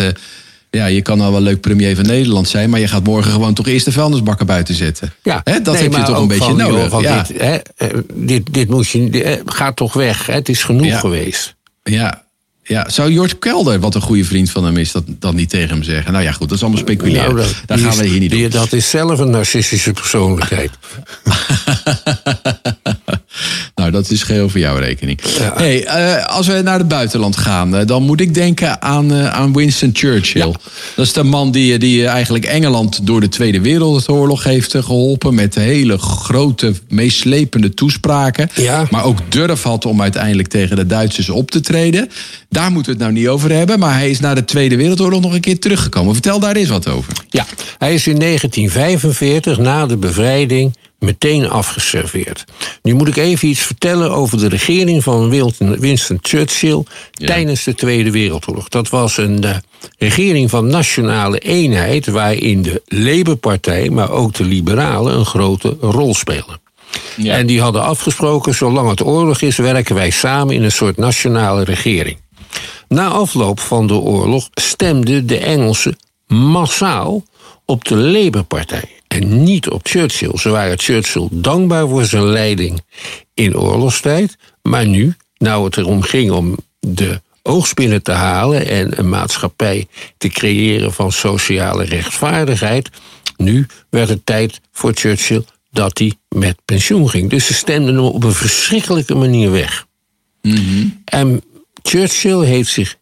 ja, 0.77 0.85
je 0.85 1.01
kan 1.01 1.21
al 1.21 1.31
wel 1.31 1.41
leuk 1.41 1.61
premier 1.61 1.95
van 1.95 2.05
Nederland 2.05 2.47
zijn, 2.47 2.69
maar 2.69 2.79
je 2.79 2.87
gaat 2.87 3.03
morgen 3.03 3.31
gewoon 3.31 3.53
toch 3.53 3.67
eerst 3.67 3.85
de 3.85 3.91
vuilnisbakken 3.91 4.45
buiten 4.45 4.75
zetten. 4.75 5.13
Ja, 5.23 5.41
dat 5.63 5.79
heb 5.79 5.93
je 5.93 6.03
toch 6.03 6.19
een 6.19 6.27
beetje 6.27 6.53
nodig. 6.53 7.01
ja. 7.01 7.23
dit, 7.23 7.41
hè, 7.41 7.57
eh, 7.75 7.89
dit, 8.13 8.53
dit 8.53 8.69
moet 8.69 8.89
je, 8.89 9.23
eh, 9.23 9.41
gaat 9.45 9.75
toch 9.75 9.93
weg. 9.93 10.25
Hè? 10.25 10.33
Het 10.33 10.49
is 10.49 10.63
genoeg 10.63 10.99
geweest. 10.99 11.55
Ja, 11.83 12.23
ja, 12.63 12.89
zou 12.89 13.11
Jort 13.11 13.39
Kelder, 13.39 13.79
wat 13.79 13.95
een 13.95 14.01
goede 14.01 14.23
vriend 14.23 14.49
van 14.49 14.65
hem 14.65 14.77
is, 14.77 14.91
dat 14.91 15.03
dan 15.07 15.35
niet 15.35 15.49
tegen 15.49 15.69
hem 15.69 15.83
zeggen? 15.83 16.11
Nou 16.11 16.23
ja, 16.23 16.31
goed, 16.31 16.49
dat 16.49 16.57
is 16.57 16.63
allemaal 16.63 16.81
speculeren. 16.81 17.35
Nou, 17.35 17.47
Daar 17.65 17.77
gaan 17.77 17.97
we 17.97 18.05
hier 18.05 18.19
niet 18.19 18.31
doen. 18.31 18.49
Dat 18.49 18.73
is 18.73 18.89
zelf 18.89 19.19
een 19.19 19.29
narcistische 19.29 19.91
persoonlijkheid. 19.91 20.71
nou, 23.75 23.91
dat 23.91 24.09
is 24.09 24.23
geheel 24.23 24.49
voor 24.49 24.59
jouw 24.59 24.77
rekening. 24.77 25.19
Hey, 25.53 25.85
uh, 25.85 26.25
als 26.25 26.47
we 26.47 26.61
naar 26.61 26.77
het 26.77 26.87
buitenland 26.87 27.37
gaan, 27.37 27.75
uh, 27.75 27.85
dan 27.85 28.03
moet 28.03 28.21
ik 28.21 28.33
denken 28.33 28.81
aan, 28.81 29.13
uh, 29.13 29.33
aan 29.33 29.53
Winston 29.53 29.89
Churchill. 29.93 30.53
Dat 30.95 31.05
is 31.05 31.13
de 31.13 31.23
man 31.23 31.51
die, 31.51 31.77
die 31.77 32.07
eigenlijk 32.07 32.45
Engeland 32.45 33.07
door 33.07 33.21
de 33.21 33.29
Tweede 33.29 33.61
Wereldoorlog 33.61 34.43
heeft 34.43 34.75
geholpen. 34.75 35.35
Met 35.35 35.55
hele 35.55 35.97
grote, 35.97 36.73
meeslepende 36.89 37.73
toespraken. 37.73 38.49
Maar 38.89 39.03
ook 39.03 39.17
durf 39.29 39.63
had 39.63 39.85
om 39.85 40.01
uiteindelijk 40.01 40.47
tegen 40.47 40.75
de 40.75 40.85
Duitsers 40.85 41.29
op 41.29 41.51
te 41.51 41.59
treden. 41.59 42.09
Daar 42.53 42.71
moeten 42.71 42.91
we 42.91 42.97
het 42.97 43.07
nou 43.07 43.21
niet 43.21 43.27
over 43.27 43.51
hebben. 43.51 43.79
Maar 43.79 43.93
hij 43.93 44.09
is 44.09 44.19
na 44.19 44.33
de 44.33 44.45
Tweede 44.45 44.75
Wereldoorlog 44.75 45.21
nog 45.21 45.33
een 45.33 45.41
keer 45.41 45.59
teruggekomen. 45.59 46.13
Vertel 46.13 46.39
daar 46.39 46.55
eens 46.55 46.69
wat 46.69 46.87
over. 46.87 47.13
Ja, 47.29 47.45
hij 47.77 47.93
is 47.93 48.07
in 48.07 48.19
1945, 48.19 49.57
na 49.57 49.85
de 49.85 49.97
bevrijding, 49.97 50.77
meteen 50.99 51.49
afgeserveerd. 51.49 52.45
Nu 52.81 52.93
moet 52.93 53.07
ik 53.07 53.17
even 53.17 53.47
iets 53.47 53.61
vertellen 53.61 54.11
over 54.11 54.37
de 54.37 54.47
regering 54.47 55.03
van 55.03 55.29
Winston 55.79 56.17
Churchill 56.21 56.83
tijdens 57.11 57.63
de 57.63 57.75
Tweede 57.75 58.11
Wereldoorlog. 58.11 58.69
Dat 58.69 58.89
was 58.89 59.17
een 59.17 59.45
uh, 59.45 59.55
regering 59.97 60.49
van 60.49 60.67
nationale 60.67 61.39
eenheid 61.39 62.07
waarin 62.07 62.61
de 62.61 62.81
Labour-partij, 62.85 63.89
maar 63.89 64.11
ook 64.11 64.33
de 64.33 64.43
Liberalen 64.43 65.17
een 65.17 65.25
grote 65.25 65.77
rol 65.81 66.15
spelen. 66.15 66.61
Ja. 67.17 67.35
En 67.35 67.45
die 67.45 67.61
hadden 67.61 67.83
afgesproken, 67.83 68.53
zolang 68.53 68.89
het 68.89 69.05
oorlog 69.05 69.41
is, 69.41 69.57
werken 69.57 69.95
wij 69.95 70.09
samen 70.09 70.55
in 70.55 70.63
een 70.63 70.71
soort 70.71 70.97
nationale 70.97 71.63
regering. 71.63 72.21
Na 72.93 73.07
afloop 73.07 73.59
van 73.59 73.87
de 73.87 73.93
oorlog 73.93 74.49
stemden 74.53 75.27
de 75.27 75.37
Engelsen 75.37 75.97
massaal 76.27 77.23
op 77.65 77.85
de 77.85 77.95
Labour-partij 77.95 78.89
en 79.07 79.43
niet 79.43 79.69
op 79.69 79.87
Churchill. 79.87 80.37
Ze 80.37 80.49
waren 80.49 80.79
Churchill 80.79 81.27
dankbaar 81.31 81.87
voor 81.87 82.05
zijn 82.05 82.23
leiding 82.23 82.81
in 83.33 83.57
oorlogstijd, 83.57 84.37
maar 84.61 84.87
nu, 84.87 85.15
nou 85.37 85.65
het 85.65 85.77
erom 85.77 86.01
ging 86.01 86.31
om 86.31 86.55
de 86.79 87.21
oogspinnen 87.41 88.03
te 88.03 88.11
halen 88.11 88.67
en 88.67 88.99
een 88.99 89.09
maatschappij 89.09 89.87
te 90.17 90.27
creëren 90.27 90.93
van 90.93 91.11
sociale 91.11 91.83
rechtvaardigheid, 91.83 92.89
nu 93.37 93.65
werd 93.89 94.09
het 94.09 94.25
tijd 94.25 94.61
voor 94.71 94.91
Churchill 94.93 95.43
dat 95.71 95.97
hij 95.97 96.13
met 96.29 96.57
pensioen 96.65 97.09
ging. 97.09 97.29
Dus 97.29 97.45
ze 97.45 97.53
stemden 97.53 97.95
hem 97.95 98.03
op 98.03 98.23
een 98.23 98.33
verschrikkelijke 98.33 99.15
manier 99.15 99.51
weg. 99.51 99.85
Mhm. 100.41 100.87
En 101.05 101.43
Churchill 101.83 102.45
heeft 102.45 102.69
zich 102.69 102.95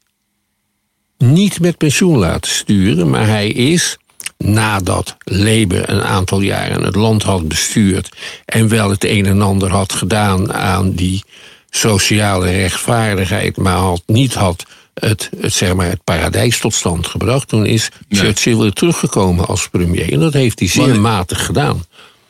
niet 1.17 1.60
met 1.60 1.78
pensioen 1.78 2.17
laten 2.17 2.52
sturen, 2.52 3.10
maar 3.10 3.28
hij 3.28 3.50
is 3.50 3.98
nadat 4.38 5.15
Labour 5.24 5.89
een 5.89 6.04
aantal 6.04 6.41
jaren 6.41 6.84
het 6.84 6.96
land 6.96 7.24
had 7.24 7.48
bestuurd 7.48 8.10
en 8.46 8.67
wel 8.67 8.89
het 8.89 9.04
een 9.04 9.26
en 9.26 9.41
ander 9.41 9.70
had 9.70 9.94
gedaan 9.94 10.54
aan 10.54 10.91
die 10.91 11.24
sociale 11.70 12.52
rechtvaardigheid, 12.52 13.58
maar 13.58 13.76
had, 13.76 14.04
niet 14.06 14.34
had 14.34 14.65
het, 14.94 15.30
het, 15.39 15.54
zeg 15.54 15.74
maar, 15.74 15.89
het 15.89 16.04
paradijs 16.04 16.60
tot 16.60 16.74
stand 16.74 17.08
gebracht. 17.08 17.48
Toen 17.48 17.65
is 17.65 17.89
Churchill 18.10 18.58
weer 18.58 18.74
teruggekomen 18.74 19.48
als 19.48 19.70
premier. 19.70 20.13
En 20.13 20.20
dat 20.20 20.34
heeft 20.34 20.60
hij 20.60 20.67
zeer 20.67 21.00
matig 21.00 21.46
gedaan. 21.46 21.86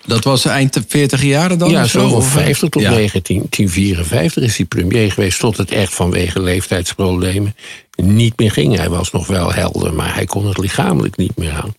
Dat 0.06 0.24
was 0.24 0.46
eind 0.46 0.80
40 0.88 1.24
jaren 1.24 1.58
dan? 1.58 1.70
Ja, 1.70 1.86
zo 1.86 2.10
van 2.10 2.24
50 2.24 2.70
tot 2.70 2.82
ja. 2.82 2.90
1954 2.90 4.44
is 4.44 4.58
hij 4.58 4.66
premier 4.66 5.12
geweest... 5.12 5.40
tot 5.40 5.58
het 5.58 5.72
echt 5.72 5.94
vanwege 5.94 6.42
leeftijdsproblemen 6.42 7.56
niet 7.96 8.38
meer 8.38 8.52
ging. 8.52 8.76
Hij 8.76 8.90
was 8.90 9.12
nog 9.12 9.28
wel 9.28 9.54
helder, 9.54 9.94
maar 9.94 10.14
hij 10.14 10.26
kon 10.26 10.48
het 10.48 10.58
lichamelijk 10.58 11.18
niet 11.18 11.38
meer 11.38 11.52
aan. 11.52 11.76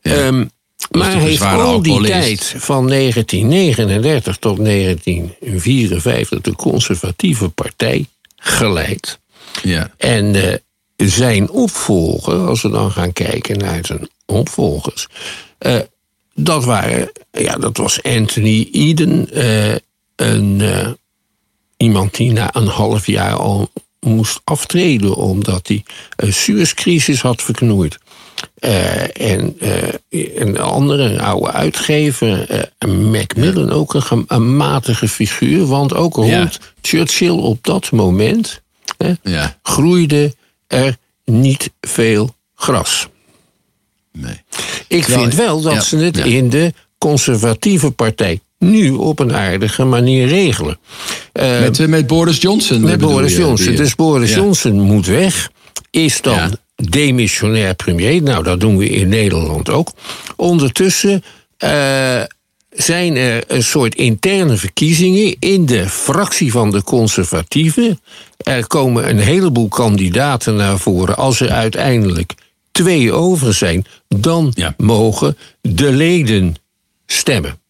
Ja. 0.00 0.26
Um, 0.26 0.50
maar 0.90 1.12
hij 1.12 1.20
heeft 1.20 1.42
al 1.42 1.82
die 1.82 2.02
tijd 2.02 2.54
van 2.56 2.88
1939 2.88 4.36
tot 4.36 4.64
1954 4.64 6.40
de 6.40 6.54
conservatieve 6.54 7.48
partij 7.48 8.06
geleid. 8.36 9.20
Ja. 9.62 9.90
En 9.96 10.34
uh, 10.34 10.54
zijn 10.96 11.50
opvolger, 11.50 12.46
als 12.46 12.62
we 12.62 12.70
dan 12.70 12.90
gaan 12.90 13.12
kijken 13.12 13.58
naar 13.58 13.86
zijn 13.86 14.08
opvolgers, 14.26 15.06
uh, 15.60 15.78
dat, 16.34 16.64
waren, 16.64 17.12
ja, 17.30 17.56
dat 17.56 17.76
was 17.76 18.02
Anthony 18.02 18.68
Eden, 18.72 19.28
uh, 19.38 19.74
een, 20.16 20.62
iemand 21.76 22.14
die 22.14 22.32
na 22.32 22.54
een 22.54 22.66
half 22.66 23.06
jaar 23.06 23.34
al 23.34 23.70
moest 24.00 24.40
aftreden 24.44 25.14
omdat 25.14 25.68
hij 25.68 25.84
een 26.16 26.32
Suezcrisis 26.32 27.20
had 27.20 27.42
verknoeid. 27.42 27.98
Uh, 28.60 29.20
en 29.32 29.56
een 30.08 30.58
andere, 30.58 31.02
een 31.02 31.20
oude 31.20 31.50
uitgever, 31.50 32.68
Macmillan, 32.88 33.70
ook 33.70 33.94
een, 33.94 34.24
een, 34.26 34.56
matige 34.56 35.08
figuur. 35.08 35.66
Want 35.66 35.94
ook 35.94 36.14
rond 36.14 36.28
ja. 36.28 36.50
Churchill 36.80 37.28
op 37.30 37.58
dat 37.64 37.90
moment 37.90 38.62
ja. 39.22 39.58
groeide 39.62 40.34
er 40.66 40.96
niet 41.24 41.70
veel 41.80 42.34
gras. 42.54 43.08
Nee. 44.12 44.42
Ik 44.88 45.04
Terwijl, 45.04 45.20
vind 45.20 45.34
wel 45.34 45.60
dat 45.60 45.84
ze 45.84 45.96
het 45.96 46.16
in 46.16 46.50
de 46.50 46.72
conservatieve 46.98 47.90
partij 47.90 48.40
nu 48.58 48.90
op 48.90 49.18
een 49.18 49.34
aardige 49.34 49.84
manier 49.84 50.26
regelen. 50.26 50.78
met, 51.32 51.88
met 51.88 52.06
Boris 52.06 52.40
Johnson. 52.40 52.80
Met 52.80 53.00
Boris 53.00 53.36
Johnson. 53.36 53.66
Die, 53.66 53.76
dus 53.76 53.94
Boris 53.94 54.34
Johnson 54.34 54.80
moet 54.80 55.06
weg. 55.06 55.50
Is 55.90 56.20
dan 56.20 56.56
demissionair 56.74 57.74
premier. 57.74 58.22
Nou, 58.22 58.42
dat 58.42 58.60
doen 58.60 58.76
we 58.76 58.88
in 58.88 59.08
Nederland 59.08 59.70
ook. 59.70 59.92
Ondertussen 60.36 61.24
uh, 61.58 62.22
zijn 62.70 63.16
er 63.16 63.44
een 63.46 63.62
soort 63.62 63.94
interne 63.94 64.56
verkiezingen 64.56 65.36
in 65.38 65.66
de 65.66 65.88
fractie 65.88 66.52
van 66.52 66.70
de 66.70 66.82
conservatieven. 66.82 68.00
Er 68.36 68.66
komen 68.66 69.08
een 69.08 69.18
heleboel 69.18 69.68
kandidaten 69.68 70.56
naar 70.56 70.78
voren. 70.78 71.16
Als 71.16 71.40
er 71.40 71.50
uiteindelijk 71.50 72.34
twee 72.82 73.12
over 73.12 73.54
zijn, 73.54 73.84
dan 74.08 74.52
ja. 74.54 74.74
mogen 74.76 75.36
de 75.60 75.92
leden 75.92 76.54
stemmen. 77.06 77.60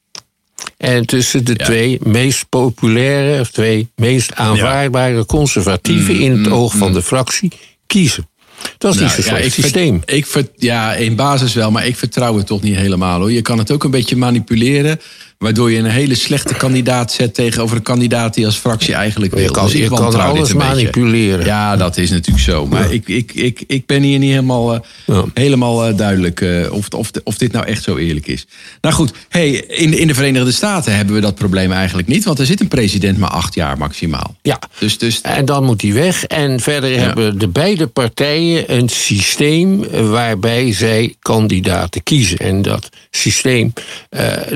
En 0.77 1.07
tussen 1.07 1.45
de 1.45 1.55
ja. 1.57 1.65
twee 1.65 1.99
meest 2.03 2.49
populaire, 2.49 3.41
of 3.41 3.51
twee 3.51 3.89
meest 3.97 4.35
aanvaardbare 4.35 5.27
conservatieven 5.27 6.15
mm, 6.15 6.21
in 6.21 6.39
het 6.39 6.53
oog 6.53 6.73
mm, 6.73 6.79
van 6.79 6.93
de 6.93 7.03
fractie 7.03 7.53
kiezen. 7.87 8.31
Dat 8.79 8.95
is 8.95 9.01
nou, 9.01 9.17
niet 9.17 9.25
zo'n 9.25 9.37
ja, 9.37 9.49
systeem. 9.49 10.03
Ik, 10.05 10.27
ver, 10.27 10.49
ja, 10.57 10.95
in 10.95 11.17
basis 11.17 11.55
wel, 11.55 11.71
maar 11.71 11.87
ik 11.87 11.97
vertrouw 11.97 12.37
het 12.37 12.47
toch 12.47 12.63
niet 12.63 12.77
helemaal 12.77 13.19
hoor. 13.19 13.33
Je 13.33 13.43
kan 13.43 13.59
het 13.59 13.71
ook 13.71 13.85
een 13.85 13.91
beetje 13.91 14.17
manipuleren. 14.17 15.01
Waardoor 15.43 15.71
je 15.71 15.79
een 15.79 15.85
hele 15.85 16.15
slechte 16.15 16.55
kandidaat 16.55 17.13
zet 17.13 17.35
tegenover 17.35 17.77
een 17.77 17.83
kandidaat 17.83 18.35
die 18.35 18.47
als 18.47 18.57
fractie 18.57 18.95
eigenlijk 18.95 19.35
wil. 19.35 19.43
Je 19.43 19.51
kan, 19.51 19.65
dus 19.65 19.73
je 19.73 19.89
kan 19.89 20.15
alles 20.15 20.53
manipuleren. 20.53 21.45
Ja, 21.47 21.77
dat 21.77 21.97
is 21.97 22.11
natuurlijk 22.11 22.45
zo. 22.45 22.67
Maar 22.67 22.83
ja. 22.83 22.91
ik, 22.91 23.09
ik, 23.09 23.33
ik, 23.35 23.65
ik 23.67 23.87
ben 23.87 24.03
hier 24.03 24.19
niet 24.19 24.31
helemaal, 24.31 24.75
uh, 24.75 24.81
ja. 25.07 25.25
helemaal 25.35 25.89
uh, 25.89 25.97
duidelijk 25.97 26.41
uh, 26.41 26.73
of, 26.73 26.89
of, 26.89 27.11
of 27.25 27.37
dit 27.37 27.53
nou 27.53 27.67
echt 27.67 27.83
zo 27.83 27.97
eerlijk 27.97 28.27
is. 28.27 28.47
Nou 28.81 28.95
goed, 28.95 29.13
hey, 29.29 29.51
in, 29.51 29.99
in 29.99 30.07
de 30.07 30.15
Verenigde 30.15 30.53
Staten 30.53 30.97
hebben 30.97 31.15
we 31.15 31.21
dat 31.21 31.35
probleem 31.35 31.73
eigenlijk 31.73 32.09
niet. 32.09 32.25
Want 32.25 32.39
er 32.39 32.47
zit 32.47 32.61
een 32.61 32.69
president 32.69 33.19
maar 33.19 33.31
acht 33.31 33.55
jaar 33.55 33.79
maximaal. 33.79 34.37
Ja, 34.43 34.59
dus, 34.79 34.99
dus... 34.99 35.21
en 35.21 35.45
dan 35.45 35.65
moet 35.65 35.83
hij 35.83 35.93
weg. 35.93 36.25
En 36.25 36.61
verder 36.61 36.91
ja. 36.91 36.99
hebben 36.99 37.39
de 37.39 37.49
beide 37.49 37.87
partijen 37.87 38.77
een 38.77 38.89
systeem 38.89 39.85
waarbij 40.11 40.73
zij 40.73 41.15
kandidaten 41.21 42.03
kiezen. 42.03 42.39
En 42.39 42.63
dat 42.63 42.89
systeem, 43.11 43.73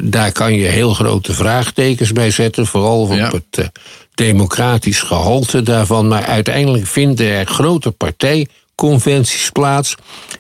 daar 0.03 0.33
kan 0.33 0.55
je 0.55 0.67
heel 0.77 0.95
grote 0.95 1.35
vraagtekens 1.35 2.13
bij 2.13 2.31
zetten. 2.31 2.67
Vooral 2.67 3.01
op 3.01 3.11
het 3.11 3.59
uh, 3.59 3.67
democratisch 4.15 5.01
gehalte 5.01 5.63
daarvan. 5.63 6.09
Maar 6.09 6.25
uiteindelijk 6.25 6.87
vinden 6.87 7.27
er 7.27 7.47
grote 7.47 7.91
partijconventies 7.91 9.51
plaats. 9.51 9.95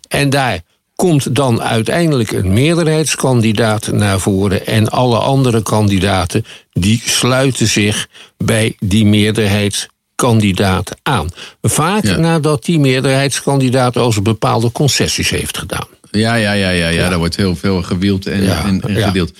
En 0.08 0.30
daar 0.30 0.60
komt 0.94 1.34
dan 1.34 1.62
uiteindelijk 1.62 2.32
een 2.32 2.52
meerderheidskandidaat 2.52 3.92
naar 3.92 4.20
voren. 4.20 4.66
En 4.66 4.88
alle 4.88 5.18
andere 5.18 5.62
kandidaten 5.62 6.44
die 6.72 7.02
sluiten 7.04 7.66
zich 7.66 8.08
bij 8.36 8.76
die 8.78 9.06
meerderheidskandidaat 9.06 10.96
aan. 11.02 11.28
Vaak 11.62 12.04
ja. 12.04 12.16
nadat 12.16 12.64
die 12.64 12.78
meerderheidskandidaat 12.78 13.96
als 13.96 14.22
bepaalde 14.22 14.72
concessies 14.72 15.30
heeft 15.30 15.58
gedaan. 15.58 15.86
Ja, 16.10 16.34
ja, 16.34 16.52
ja, 16.52 16.70
ja, 16.70 16.70
ja. 16.70 16.88
ja. 16.88 17.08
daar 17.08 17.18
wordt 17.18 17.36
heel 17.36 17.56
veel 17.56 17.82
gewield 17.82 18.26
en, 18.26 18.42
ja. 18.42 18.64
en, 18.64 18.80
en 18.80 19.02
gedeeld. 19.02 19.32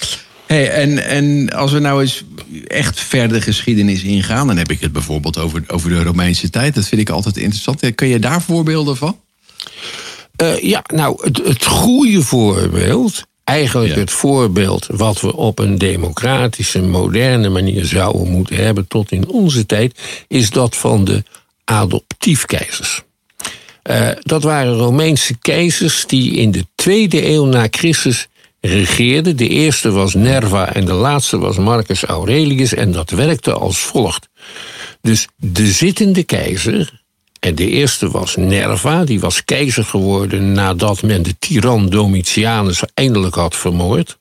Hey, 0.47 0.71
en, 0.71 1.05
en 1.05 1.51
als 1.51 1.73
we 1.73 1.79
nou 1.79 2.01
eens 2.01 2.25
echt 2.67 3.01
verder 3.01 3.43
geschiedenis 3.43 4.03
ingaan, 4.03 4.47
dan 4.47 4.57
heb 4.57 4.71
ik 4.71 4.81
het 4.81 4.93
bijvoorbeeld 4.93 5.39
over, 5.39 5.63
over 5.67 5.91
de 5.91 6.03
Romeinse 6.03 6.51
tijd. 6.51 6.75
Dat 6.75 6.87
vind 6.87 7.01
ik 7.01 7.11
altijd 7.11 7.37
interessant. 7.37 7.95
Kun 7.95 8.09
je 8.09 8.19
daar 8.19 8.43
voorbeelden 8.43 8.97
van? 8.97 9.19
Uh, 10.43 10.59
ja, 10.59 10.85
nou, 10.95 11.17
het, 11.25 11.37
het 11.45 11.65
goede 11.65 12.23
voorbeeld, 12.23 13.27
eigenlijk 13.45 13.95
ja. 13.95 14.01
het 14.01 14.11
voorbeeld 14.11 14.87
wat 14.91 15.21
we 15.21 15.37
op 15.37 15.59
een 15.59 15.79
democratische, 15.79 16.83
moderne 16.83 17.49
manier 17.49 17.85
zouden 17.85 18.31
moeten 18.31 18.57
hebben 18.57 18.89
tot 18.89 19.13
in 19.13 19.29
onze 19.29 19.67
tijd, 19.67 19.99
is 20.29 20.51
dat 20.51 20.77
van 20.77 21.05
de 21.05 21.25
adoptiefkeizers. 21.65 23.03
Uh, 23.91 24.09
dat 24.21 24.43
waren 24.43 24.73
Romeinse 24.73 25.37
keizers 25.39 26.07
die 26.07 26.33
in 26.33 26.51
de 26.51 26.67
tweede 26.75 27.29
eeuw 27.29 27.45
na 27.45 27.67
Christus 27.71 28.29
regeerde. 28.67 29.35
De 29.35 29.49
eerste 29.49 29.91
was 29.91 30.15
Nerva 30.15 30.73
en 30.73 30.85
de 30.85 30.93
laatste 30.93 31.39
was 31.39 31.57
Marcus 31.57 32.05
Aurelius 32.05 32.75
en 32.75 32.93
dat 32.93 33.11
werkte 33.11 33.53
als 33.53 33.79
volgt. 33.79 34.29
Dus 35.01 35.29
de 35.37 35.67
zittende 35.67 36.23
keizer, 36.23 37.03
en 37.41 37.55
de 37.55 37.69
eerste 37.69 38.11
was 38.11 38.37
Nerva, 38.37 39.05
die 39.05 39.21
was 39.21 39.45
keizer 39.45 39.85
geworden 39.85 40.53
nadat 40.53 41.03
men 41.03 41.23
de 41.23 41.39
tiran 41.39 41.89
Domitianus 41.89 42.83
eindelijk 42.95 43.35
had 43.35 43.57
vermoord. 43.57 44.19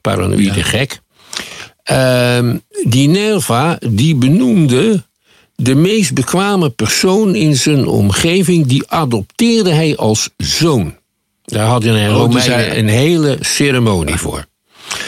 Paranoïde 0.00 0.58
ja. 0.58 0.64
gek. 0.64 1.00
Uh, 1.92 2.54
die 2.84 3.08
Nerva, 3.08 3.78
die 3.88 4.14
benoemde 4.14 5.02
de 5.62 5.74
meest 5.74 6.14
bekwame 6.14 6.70
persoon 6.70 7.34
in 7.34 7.56
zijn 7.56 7.86
omgeving, 7.86 8.66
die 8.66 8.88
adopteerde 8.88 9.70
hij 9.70 9.96
als 9.96 10.30
zoon. 10.36 10.98
Daar 11.50 11.66
had 11.66 11.82
je 11.82 11.90
een, 11.90 12.32
hij... 12.32 12.78
een 12.78 12.88
hele 12.88 13.36
ceremonie 13.40 14.16
voor. 14.16 14.44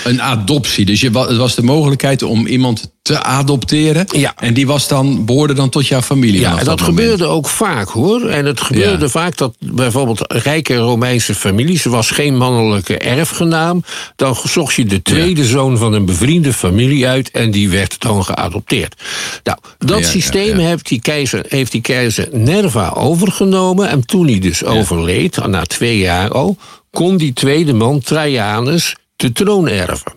Een 0.04 0.22
adoptie. 0.22 0.84
Dus 0.84 1.00
je, 1.00 1.10
het 1.10 1.36
was 1.36 1.54
de 1.54 1.62
mogelijkheid 1.62 2.22
om 2.22 2.46
iemand 2.46 2.92
te 3.02 3.22
adopteren. 3.22 4.06
Ja. 4.16 4.34
En 4.36 4.54
die 4.54 4.66
was 4.66 4.88
dan, 4.88 5.24
behoorde 5.24 5.52
dan 5.52 5.68
tot 5.68 5.86
jouw 5.86 6.02
familie. 6.02 6.40
Ja, 6.40 6.50
en 6.50 6.56
dat, 6.56 6.64
dat 6.64 6.80
gebeurde 6.80 7.24
ook 7.24 7.48
vaak 7.48 7.88
hoor. 7.88 8.28
En 8.28 8.44
het 8.44 8.60
gebeurde 8.60 9.04
ja. 9.04 9.10
vaak 9.10 9.36
dat 9.36 9.54
bijvoorbeeld 9.58 10.32
rijke 10.32 10.76
Romeinse 10.76 11.34
families, 11.34 11.84
er 11.84 11.90
was 11.90 12.10
geen 12.10 12.36
mannelijke 12.36 12.98
erfgenaam. 12.98 13.84
Dan 14.16 14.36
zocht 14.44 14.74
je 14.74 14.84
de 14.84 15.02
tweede 15.02 15.40
ja. 15.42 15.46
zoon 15.46 15.78
van 15.78 15.92
een 15.92 16.04
bevriende 16.04 16.52
familie 16.52 17.06
uit 17.06 17.30
en 17.30 17.50
die 17.50 17.70
werd 17.70 18.00
dan 18.00 18.24
geadopteerd. 18.24 18.94
Nou, 19.42 19.58
dat 19.78 19.98
ja, 19.98 20.06
systeem 20.06 20.58
Heeft, 20.58 20.88
die 20.88 21.00
keizer, 21.00 21.44
heeft 21.48 21.72
die 21.72 21.80
keizer 21.80 22.28
Nerva 22.32 22.88
overgenomen. 22.88 23.88
En 23.88 24.06
toen 24.06 24.26
hij 24.26 24.38
dus 24.38 24.64
overleed, 24.64 25.46
na 25.46 25.62
twee 25.64 25.98
jaar 25.98 26.30
al, 26.30 26.56
kon 26.90 27.16
die 27.16 27.32
tweede 27.32 27.72
man, 27.72 28.00
Trajanus, 28.00 28.96
de 29.22 29.32
troon 29.32 29.68
erven. 29.68 30.12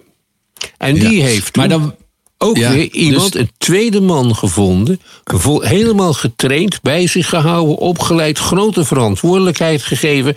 En 0.77 0.93
die 0.93 1.21
heeft 1.21 1.55
maar 1.55 1.69
dan 1.69 1.95
ook 2.37 2.57
ja, 2.57 2.71
weer 2.71 2.91
iemand, 2.91 3.31
dus... 3.31 3.41
een 3.41 3.51
tweede 3.57 4.01
man 4.01 4.35
gevonden, 4.35 5.01
vol, 5.23 5.61
helemaal 5.61 6.13
getraind, 6.13 6.81
bij 6.81 7.07
zich 7.07 7.29
gehouden, 7.29 7.77
opgeleid, 7.77 8.37
grote 8.37 8.85
verantwoordelijkheid 8.85 9.83
gegeven. 9.83 10.35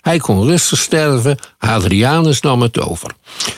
Hij 0.00 0.18
kon 0.18 0.44
rustig 0.44 0.78
sterven, 0.78 1.38
Hadrianus 1.58 2.40
nam 2.40 2.62
het 2.62 2.80
over. 2.80 3.14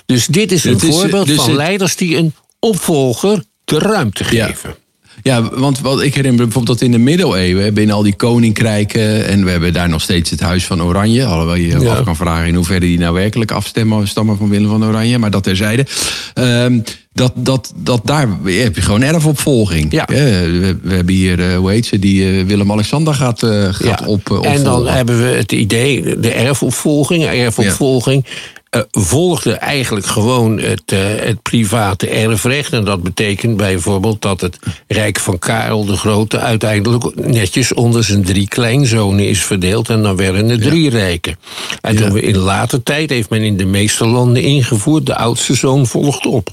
Dus 0.07 0.27
dit 0.27 0.53
is 0.53 0.64
een 0.64 0.81
voorbeeld 0.81 1.27
dus 1.27 1.37
van 1.37 1.46
het... 1.46 1.57
leiders 1.57 1.96
die 1.96 2.16
een 2.16 2.35
opvolger 2.59 3.44
de 3.64 3.79
ruimte 3.79 4.25
geven. 4.25 4.70
Ja. 4.70 4.77
Ja, 5.22 5.42
want 5.42 5.81
wat 5.81 6.03
ik 6.03 6.14
herinner 6.14 6.44
bijvoorbeeld 6.44 6.79
dat 6.79 6.87
in 6.88 6.92
de 6.94 6.98
middeleeuwen, 6.98 7.75
binnen 7.75 7.94
al 7.96 8.03
die 8.03 8.14
koninkrijken, 8.16 9.27
en 9.27 9.44
we 9.44 9.51
hebben 9.51 9.72
daar 9.72 9.88
nog 9.88 10.01
steeds 10.01 10.31
het 10.31 10.40
Huis 10.40 10.64
van 10.64 10.83
Oranje, 10.83 11.25
alhoewel 11.27 11.55
je 11.55 11.66
je 11.66 11.81
Ja. 11.81 11.94
af 11.94 12.05
kan 12.05 12.16
vragen 12.16 12.46
in 12.46 12.55
hoeverre 12.55 12.81
die 12.81 12.98
nou 12.98 13.14
werkelijk 13.14 13.51
afstemmen 13.51 14.09
stammen 14.09 14.37
van 14.37 14.48
Willem 14.48 14.68
van 14.68 14.85
Oranje, 14.85 15.18
maar 15.18 15.31
dat 15.31 15.42
terzijde. 15.42 15.87
Ehm 16.35 16.79
dat, 17.14 17.33
dat, 17.35 17.72
dat 17.77 18.01
daar 18.05 18.29
heb 18.44 18.75
je 18.75 18.83
gewoon 18.83 19.03
erfopvolging. 19.03 19.92
Ja. 19.92 20.05
We, 20.07 20.77
we 20.83 20.94
hebben 20.94 21.14
hier, 21.14 21.51
eh, 21.51 21.57
hoe 21.57 21.70
heet 21.70 21.87
ze, 21.87 21.98
die 21.98 22.38
eh, 22.38 22.44
Willem-Alexander 22.46 23.14
gaat, 23.14 23.42
eh, 23.42 23.68
gaat 23.70 24.01
Ja. 24.01 24.07
op, 24.07 24.31
en 24.42 24.64
dan 24.64 24.87
hebben 24.87 25.18
we 25.18 25.29
het 25.37 25.53
idee, 25.53 26.18
de 26.18 26.31
erfopvolging. 26.33 27.25
Erfopvolging 27.25 28.25
eh, 28.72 28.80
volgde 28.90 29.52
eigenlijk 29.52 30.06
gewoon 30.06 30.58
het, 30.61 30.82
eh, 30.87 30.98
het 31.16 31.42
private 31.42 32.08
erfrecht. 32.08 32.72
En 32.72 32.85
dat 32.85 33.02
betekent 33.02 33.56
bijvoorbeeld 33.56 34.22
dat 34.22 34.40
het 34.40 34.58
Rijk 34.87 35.18
van 35.18 35.38
Karel 35.38 35.85
de 35.85 35.96
Grote 35.96 36.38
uiteindelijk 36.38 37.14
netjes 37.14 37.74
onder 37.74 38.04
zijn 38.04 38.24
drie 38.24 38.48
kleinzonen 38.48 39.28
is 39.28 39.42
verdeeld. 39.44 39.88
En 39.88 40.02
dan 40.02 40.16
werden 40.16 40.50
er 40.50 40.61
drie 40.61 40.90
rijken. 40.90 41.37
En 41.80 41.96
toen 41.96 42.12
we 42.12 42.20
in 42.20 42.37
later 42.38 42.82
tijd 42.82 43.11
heeft 43.11 43.30
men 43.30 43.42
in 43.42 43.56
de 43.56 43.64
meeste 43.64 44.06
landen 44.06 44.42
ingevoerd, 44.42 45.06
de 45.06 45.16
oudste 45.16 45.54
zoon 45.54 45.87
volgt 45.87 46.26
op. 46.26 46.48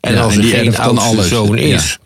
En 0.00 0.14
Ja, 0.14 0.20
als 0.20 0.34
en 0.36 0.42
er 0.42 0.48
geen 0.48 0.76
oudste 0.76 1.06
alles. 1.08 1.28
zoon 1.28 1.58
is, 1.58 1.98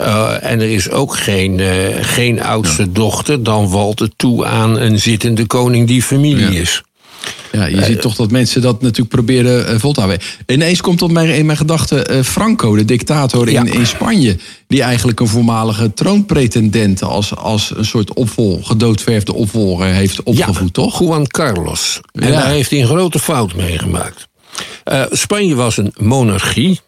uh, 0.00 0.44
en 0.44 0.60
er 0.60 0.70
is 0.70 0.90
ook 0.90 1.16
geen, 1.16 1.58
uh, 1.58 1.68
geen 2.00 2.42
oudste 2.42 2.92
dochter, 2.92 3.42
dan 3.42 3.70
valt 3.70 3.98
het 3.98 4.12
toe 4.16 4.46
aan 4.46 4.78
een 4.78 4.98
zittende 4.98 5.46
koning 5.46 5.86
die 5.86 6.02
familie 6.02 6.52
Ja. 6.52 6.60
is. 6.60 6.82
Ja, 7.52 7.66
je 7.66 7.84
ziet 7.84 8.00
toch 8.00 8.14
dat 8.14 8.30
mensen 8.30 8.62
dat 8.62 8.82
natuurlijk 8.82 9.08
proberen 9.08 9.66
eh, 9.68 9.78
vol 9.78 9.92
te 9.92 10.00
houden. 10.00 10.22
Ineens 10.46 10.80
komt 10.80 11.02
op 11.02 11.10
mijn, 11.10 11.28
in 11.28 11.46
mijn 11.46 11.58
gedachten 11.58 12.06
eh, 12.06 12.22
Franco, 12.22 12.76
de 12.76 12.84
dictator 12.84 13.46
in, 13.48 13.52
Ja. 13.52 13.72
in 13.72 13.86
Spanje. 13.86 14.36
Die 14.66 14.82
eigenlijk 14.82 15.20
een 15.20 15.28
voormalige 15.28 15.94
troonpretendent 15.94 17.02
als, 17.02 17.36
als 17.36 17.72
een 17.76 17.84
soort 17.84 18.12
opvol, 18.14 18.60
gedoodverfde 18.62 19.34
opvolger 19.34 19.86
heeft 19.86 20.22
opgevoed, 20.22 20.72
toch? 20.74 20.98
Juan 21.00 21.26
Carlos. 21.26 22.00
En 22.12 22.28
Ja. 22.28 22.40
daar 22.40 22.50
heeft 22.50 22.70
hij 22.70 22.80
een 22.80 22.86
grote 22.86 23.18
fout 23.18 23.54
mee 23.54 23.78
gemaakt. 23.78 24.26
Uh, 24.92 25.02
Spanje 25.10 25.54
was 25.54 25.76
een 25.76 25.92
monarchie. 25.96 26.80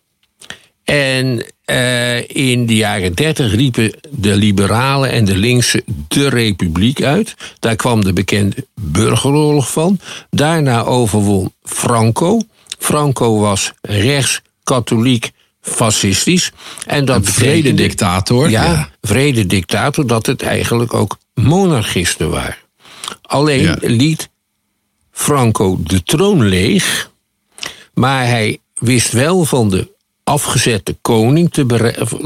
En 0.90 1.44
uh, 1.66 2.28
in 2.28 2.66
de 2.66 2.74
jaren 2.76 3.14
dertig 3.14 3.52
riepen 3.54 3.92
de 4.10 4.36
liberalen 4.36 5.10
en 5.10 5.24
de 5.24 5.36
linkse 5.36 5.84
de 6.08 6.28
republiek 6.28 7.02
uit. 7.02 7.34
Daar 7.58 7.76
kwam 7.76 8.04
de 8.04 8.12
bekende 8.12 8.66
burgeroorlog 8.80 9.70
van. 9.70 9.98
Daarna 10.30 10.84
overwon 10.84 11.52
Franco. 11.62 12.40
Franco 12.78 13.38
was 13.38 13.72
rechts, 13.80 14.40
katholiek, 14.64 15.30
fascistisch. 15.60 16.52
En 16.86 17.04
dat 17.04 17.16
Een 17.16 17.24
vrede 17.24 17.74
dictator. 17.74 18.50
Ja, 18.50 18.64
Ja. 18.64 18.88
vrede 19.00 19.46
dictator, 19.46 20.06
dat 20.06 20.26
het 20.26 20.42
eigenlijk 20.42 20.94
ook 20.94 21.18
monarchisten 21.34 22.30
waren. 22.30 22.56
Alleen 23.22 23.62
Ja. 23.62 23.76
liet 23.80 24.28
Franco 25.12 25.78
de 25.82 26.02
troon 26.02 26.44
leeg, 26.48 27.10
maar 27.94 28.26
hij 28.26 28.58
wist 28.78 29.12
wel 29.12 29.44
van 29.44 29.70
de 29.70 29.88
afgezette 30.30 30.96
koning 31.00 31.52
te 31.52 31.66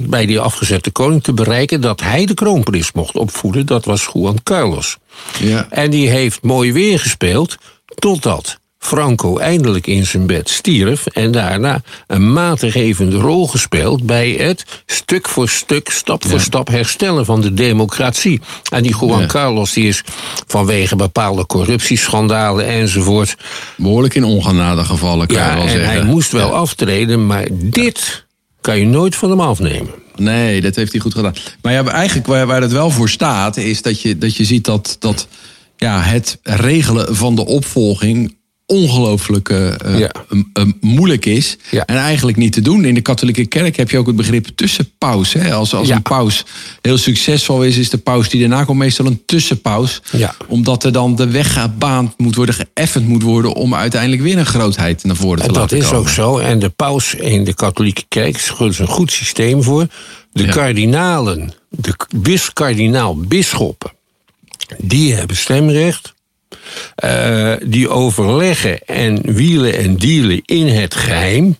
bij 0.02 0.26
die 0.26 0.40
afgezette 0.40 0.90
koning 0.90 1.22
te 1.22 1.32
bereiken 1.32 1.80
dat 1.80 2.00
hij 2.00 2.26
de 2.26 2.34
kroonprins 2.34 2.92
mocht 2.92 3.14
opvoeden. 3.14 3.66
Dat 3.66 3.84
was 3.84 4.08
Juan 4.12 4.42
Carlos. 4.42 4.96
Ja. 5.40 5.66
En 5.70 5.90
die 5.90 6.08
heeft 6.08 6.42
mooi 6.42 6.72
weer 6.72 7.00
gespeeld 7.00 7.56
totdat 7.94 8.58
Franco 8.84 9.38
eindelijk 9.38 9.86
in 9.86 10.06
zijn 10.06 10.26
bed 10.26 10.50
stierf 10.50 11.06
en 11.06 11.30
daarna 11.30 11.82
een 12.06 12.32
maatgevende 12.32 13.16
rol 13.16 13.48
gespeeld 13.48 14.06
bij 14.06 14.30
het 14.30 14.64
stuk 14.86 15.28
voor 15.28 15.48
stuk, 15.48 15.90
stap 15.90 16.26
voor 16.26 16.40
stap 16.40 16.68
herstellen 16.68 17.24
van 17.24 17.40
de 17.40 17.54
democratie. 17.54 18.40
En 18.72 18.82
die 18.82 18.96
Juan 19.00 19.20
Ja. 19.20 19.26
Carlos 19.26 19.72
die 19.72 19.88
is 19.88 20.02
vanwege 20.46 20.96
bepaalde 20.96 21.46
corruptieschandalen 21.46 22.66
enzovoort. 22.66 23.36
Behoorlijk 23.76 24.14
in 24.14 24.24
ongenade 24.24 24.84
gevallen, 24.84 25.26
kan 25.26 25.36
je 25.36 25.54
wel 25.54 25.62
en 25.62 25.68
zeggen. 25.68 25.90
hij 25.90 26.02
moest 26.02 26.32
wel 26.32 26.54
aftreden, 26.54 27.26
maar 27.26 27.46
dit 27.52 28.26
kan 28.60 28.78
je 28.78 28.86
nooit 28.86 29.16
van 29.16 29.30
hem 29.30 29.40
afnemen. 29.40 29.90
Nee, 30.16 30.60
dat 30.60 30.74
heeft 30.74 30.92
hij 30.92 31.00
goed 31.00 31.14
gedaan. 31.14 31.34
Maar 31.62 31.72
ja, 31.72 31.84
eigenlijk 31.84 32.26
waar, 32.26 32.46
waar 32.46 32.62
het 32.62 32.72
wel 32.72 32.90
voor 32.90 33.08
staat, 33.08 33.56
is 33.56 33.82
dat 33.82 34.00
je, 34.00 34.18
dat 34.18 34.36
je 34.36 34.44
ziet 34.44 34.64
dat, 34.64 34.96
dat 34.98 35.28
ja, 35.76 36.00
het 36.00 36.38
regelen 36.42 37.16
van 37.16 37.34
de 37.34 37.46
opvolging 37.46 38.36
ongelooflijk 38.66 39.48
eh, 39.48 39.98
Ja. 39.98 40.10
moeilijk 40.80 41.26
is. 41.26 41.56
Ja. 41.70 41.84
En 41.86 41.96
eigenlijk 41.96 42.36
niet 42.36 42.52
te 42.52 42.60
doen. 42.60 42.84
In 42.84 42.94
de 42.94 43.00
katholieke 43.00 43.46
kerk 43.46 43.76
heb 43.76 43.90
je 43.90 43.98
ook 43.98 44.06
het 44.06 44.16
begrip 44.16 44.46
tussenpaus. 44.54 45.32
Hè? 45.32 45.52
Als, 45.54 45.74
als 45.74 45.88
Ja. 45.88 45.96
een 45.96 46.02
paus 46.02 46.44
heel 46.80 46.98
succesvol 46.98 47.62
is, 47.64 47.76
is 47.76 47.90
de 47.90 47.98
paus 47.98 48.28
die 48.28 48.40
daarna 48.40 48.64
komt 48.64 48.78
meestal 48.78 49.06
een 49.06 49.22
tussenpaus. 49.26 50.02
Omdat 50.48 50.84
er 50.84 50.92
dan 50.92 51.16
de 51.16 51.28
weg 51.28 51.52
gebaand 51.52 52.18
moet 52.18 52.34
worden, 52.34 52.54
geëffend 52.54 53.08
moet 53.08 53.22
worden... 53.22 53.52
om 53.54 53.74
uiteindelijk 53.74 54.22
weer 54.22 54.38
een 54.38 54.46
grootheid 54.46 55.04
naar 55.04 55.16
voren 55.16 55.38
te 55.40 55.46
En 55.46 55.52
dat 55.52 55.56
laten 55.62 55.76
is 55.78 55.84
komen. 55.84 55.98
ook 55.98 56.08
zo. 56.08 56.38
En 56.38 56.58
de 56.58 56.68
paus 56.68 57.14
in 57.14 57.44
de 57.44 57.54
katholieke 57.54 58.04
kerk 58.08 58.36
is 58.36 58.52
een 58.58 58.86
goed 58.86 59.12
systeem 59.12 59.62
voor. 59.62 59.86
De 60.32 60.46
kardinalen, 60.46 61.52
de 61.68 61.94
bis, 62.16 62.52
kardinaal-bisschoppen, 62.52 63.92
die 64.78 65.14
hebben 65.14 65.36
stemrecht. 65.36 66.14
Eh, 66.94 67.52
die 67.64 67.88
overleggen 67.88 68.78
en 68.86 69.20
wielen 69.34 69.74
en 69.74 69.96
dealen 69.96 70.42
in 70.44 70.66
het 70.66 70.94
geheim. 70.94 71.56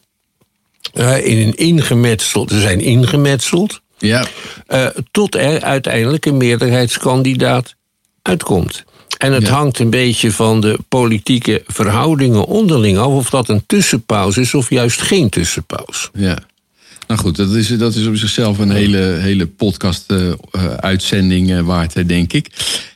Eh, 0.92 1.26
in 1.26 1.38
een 1.46 1.54
ingemetseld, 1.56 2.50
ze 2.50 2.60
zijn 2.60 2.80
ingemetseld. 2.80 3.80
Ja, 3.98 4.26
eh, 4.66 4.86
tot 5.10 5.34
er 5.34 5.62
uiteindelijk 5.62 6.26
een 6.26 6.36
meerderheidskandidaat 6.36 7.74
uitkomt. 8.22 8.84
En 9.18 9.32
het 9.32 9.42
Ja. 9.46 9.52
hangt 9.52 9.78
een 9.78 9.90
beetje 9.90 10.32
van 10.32 10.60
de 10.60 10.78
politieke 10.88 11.62
verhoudingen 11.66 12.44
onderling 12.46 12.98
af... 12.98 13.06
of 13.06 13.30
dat 13.30 13.48
een 13.48 13.64
tussenpauze 13.66 14.40
is 14.40 14.54
of 14.54 14.70
juist 14.70 15.02
geen 15.02 15.28
tussenpauze. 15.28 16.08
Ja. 16.12 16.38
Nou 17.06 17.20
goed, 17.20 17.36
dat 17.36 17.50
is, 17.50 17.68
dat 17.68 17.94
is 17.94 18.06
op 18.06 18.16
zichzelf 18.16 18.58
een 18.58 18.70
hele, 18.70 19.18
hele 19.20 19.46
podcast-uitzending 19.46 21.62
waard, 21.62 21.96
eh, 21.96 22.06
denk 22.06 22.32
ik. 22.32 22.48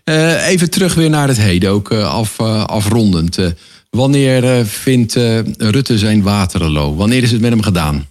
Eh, 0.04 0.48
even 0.48 0.70
terug 0.70 0.94
weer 0.94 1.10
naar 1.10 1.28
het 1.28 1.36
heden, 1.36 1.70
ook 1.70 1.90
eh, 1.90 2.14
af, 2.14 2.38
eh, 2.38 2.64
afrondend. 2.64 3.38
Eh, 3.38 3.46
wanneer 3.90 4.44
eh, 4.44 4.64
vindt 4.64 5.16
eh, 5.16 5.38
Rutte 5.56 5.98
zijn 5.98 6.22
Waterloo? 6.22 6.94
Wanneer 6.94 7.22
is 7.22 7.30
het 7.30 7.40
met 7.40 7.50
hem 7.50 7.62
gedaan? 7.62 8.06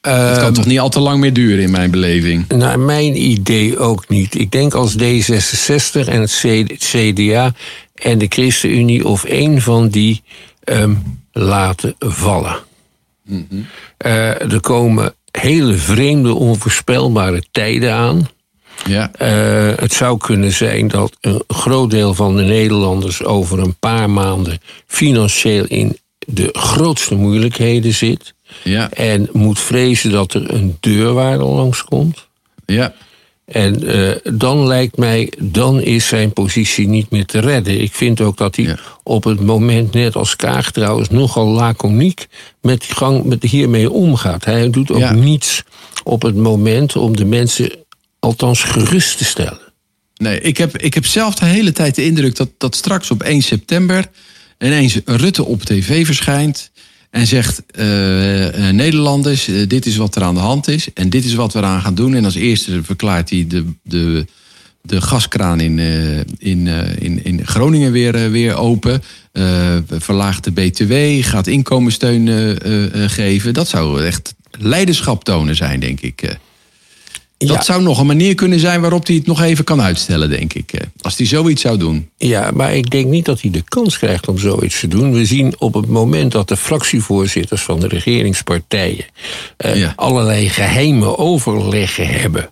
het 0.00 0.38
kan 0.38 0.52
toch 0.52 0.66
niet 0.66 0.78
al 0.78 0.88
te 0.88 1.00
lang 1.00 1.20
meer 1.20 1.32
duren 1.32 1.62
in 1.62 1.70
mijn 1.70 1.90
beleving? 1.90 2.48
Naar 2.48 2.78
mijn 2.78 3.22
idee 3.22 3.78
ook 3.78 4.08
niet. 4.08 4.34
Ik 4.34 4.50
denk 4.50 4.74
als 4.74 4.96
D66 4.96 6.08
en 6.08 6.20
het 6.20 6.44
CDA 6.78 7.54
en 7.94 8.18
de 8.18 8.26
ChristenUnie... 8.28 9.06
of 9.06 9.24
één 9.24 9.62
van 9.62 9.88
die 9.88 10.22
ehm, 10.64 10.94
laten 11.32 11.94
vallen. 11.98 12.56
Eh, 13.96 14.52
er 14.52 14.60
komen 14.60 15.14
hele 15.30 15.74
vreemde, 15.74 16.34
onvoorspelbare 16.34 17.42
tijden 17.50 17.92
aan... 17.92 18.28
Ja, 18.86 19.10
Eh, 19.18 19.76
het 19.76 19.92
zou 19.92 20.18
kunnen 20.18 20.52
zijn 20.52 20.88
dat 20.88 21.16
een 21.20 21.42
groot 21.48 21.90
deel 21.90 22.14
van 22.14 22.36
de 22.36 22.42
Nederlanders 22.42 23.24
over 23.24 23.58
een 23.58 23.76
paar 23.78 24.10
maanden 24.10 24.58
financieel 24.86 25.64
in 25.64 25.98
de 26.26 26.48
grootste 26.52 27.14
moeilijkheden 27.14 27.92
zit. 27.94 28.34
ja, 28.62 28.90
En 28.90 29.28
moet 29.32 29.58
vrezen 29.60 30.10
dat 30.10 30.34
er 30.34 30.54
een 30.54 30.76
deurwaarder 30.80 31.46
langskomt. 31.46 32.26
ja. 32.66 32.94
En 33.44 33.86
eh, 33.88 34.16
dan 34.32 34.66
lijkt 34.66 34.96
mij, 34.96 35.32
dan 35.38 35.80
is 35.80 36.06
zijn 36.08 36.32
positie 36.32 36.88
niet 36.88 37.10
meer 37.10 37.24
te 37.26 37.38
redden. 37.38 37.80
Ik 37.80 37.92
vind 37.94 38.20
ook 38.20 38.36
dat 38.36 38.56
hij 38.56 38.64
Ja. 38.64 38.78
op 39.02 39.24
het 39.24 39.40
moment, 39.40 39.92
net 39.92 40.16
als 40.16 40.36
Kaag 40.36 40.70
trouwens, 40.70 41.08
nogal 41.08 41.46
laconiek 41.46 42.26
met, 42.60 42.80
die 42.80 42.94
gang, 42.94 43.24
met 43.24 43.42
hiermee 43.42 43.90
omgaat. 43.90 44.44
Hij 44.44 44.70
doet 44.70 44.90
ook 44.90 44.98
Ja. 44.98 45.12
niets 45.12 45.62
op 46.04 46.22
het 46.22 46.36
moment 46.36 46.96
om 46.96 47.16
de 47.16 47.24
mensen 47.24 47.70
althans 48.18 48.62
gerust 48.62 49.18
te 49.18 49.24
stellen. 49.24 49.58
Nee, 50.16 50.40
ik 50.40 50.56
heb, 50.56 50.78
ik 50.78 50.94
heb 50.94 51.06
zelf 51.06 51.34
de 51.34 51.44
hele 51.44 51.72
tijd 51.72 51.94
de 51.94 52.04
indruk 52.04 52.36
dat, 52.36 52.48
dat 52.58 52.76
straks 52.76 53.10
op 53.10 53.22
1 53.22 53.42
september 53.42 54.04
ineens 54.58 55.00
Rutte 55.04 55.44
op 55.44 55.62
tv 55.62 56.06
verschijnt 56.06 56.70
en 57.14 57.26
zegt: 57.26 57.62
eh, 57.66 58.70
Nederlanders, 58.70 59.48
eh, 59.48 59.68
dit 59.68 59.86
is 59.86 59.96
wat 59.96 60.16
er 60.16 60.22
aan 60.22 60.34
de 60.34 60.40
hand 60.40 60.68
is 60.68 60.92
en 60.92 61.10
dit 61.10 61.24
is 61.24 61.34
wat 61.34 61.52
we 61.52 61.58
eraan 61.58 61.80
gaan 61.80 61.94
doen. 61.94 62.14
En 62.14 62.24
als 62.24 62.34
eerste 62.34 62.82
verklaart 62.82 63.30
hij 63.30 63.44
de, 63.48 63.64
de, 63.82 64.26
de 64.82 65.00
gaskraan 65.00 65.60
in, 65.60 65.78
in, 66.38 66.66
in, 66.98 67.24
in 67.24 67.46
Groningen 67.46 67.92
weer, 67.92 68.30
weer 68.30 68.54
open. 68.54 69.02
Verlaagt 69.88 70.44
de 70.44 70.52
BTW, 70.52 71.24
gaat 71.24 71.46
inkomenssteun 71.46 72.28
geven. 73.10 73.54
Dat 73.54 73.68
zou 73.68 74.04
echt 74.04 74.34
leiderschap 74.50 75.24
tonen 75.24 75.56
zijn, 75.56 75.80
denk 75.80 76.00
ik. 76.00 76.38
Dat 77.46 77.64
zou 77.64 77.82
nog 77.82 77.98
een 77.98 78.06
manier 78.06 78.34
kunnen 78.34 78.60
zijn 78.60 78.80
waarop 78.80 79.06
hij 79.06 79.16
het 79.16 79.26
nog 79.26 79.42
even 79.42 79.64
kan 79.64 79.82
uitstellen, 79.82 80.30
denk 80.30 80.52
ik. 80.54 80.72
eh, 80.72 80.80
Als 81.00 81.16
hij 81.16 81.26
zoiets 81.26 81.62
zou 81.62 81.76
doen. 81.78 82.10
Ja, 82.16 82.50
maar 82.54 82.74
ik 82.74 82.90
denk 82.90 83.06
niet 83.06 83.24
dat 83.24 83.40
hij 83.40 83.50
de 83.50 83.62
kans 83.62 83.98
krijgt 83.98 84.28
om 84.28 84.38
zoiets 84.38 84.80
te 84.80 84.88
doen. 84.88 85.12
We 85.12 85.24
zien 85.24 85.54
op 85.58 85.74
het 85.74 85.86
moment 85.86 86.32
dat 86.32 86.48
de 86.48 86.56
fractievoorzitters 86.56 87.62
van 87.62 87.80
de 87.80 87.88
regeringspartijen 87.88 89.04
eh, 89.56 89.76
Ja. 89.76 89.92
allerlei 89.96 90.48
geheime 90.48 91.18
overleggen 91.18 92.06
hebben 92.08 92.50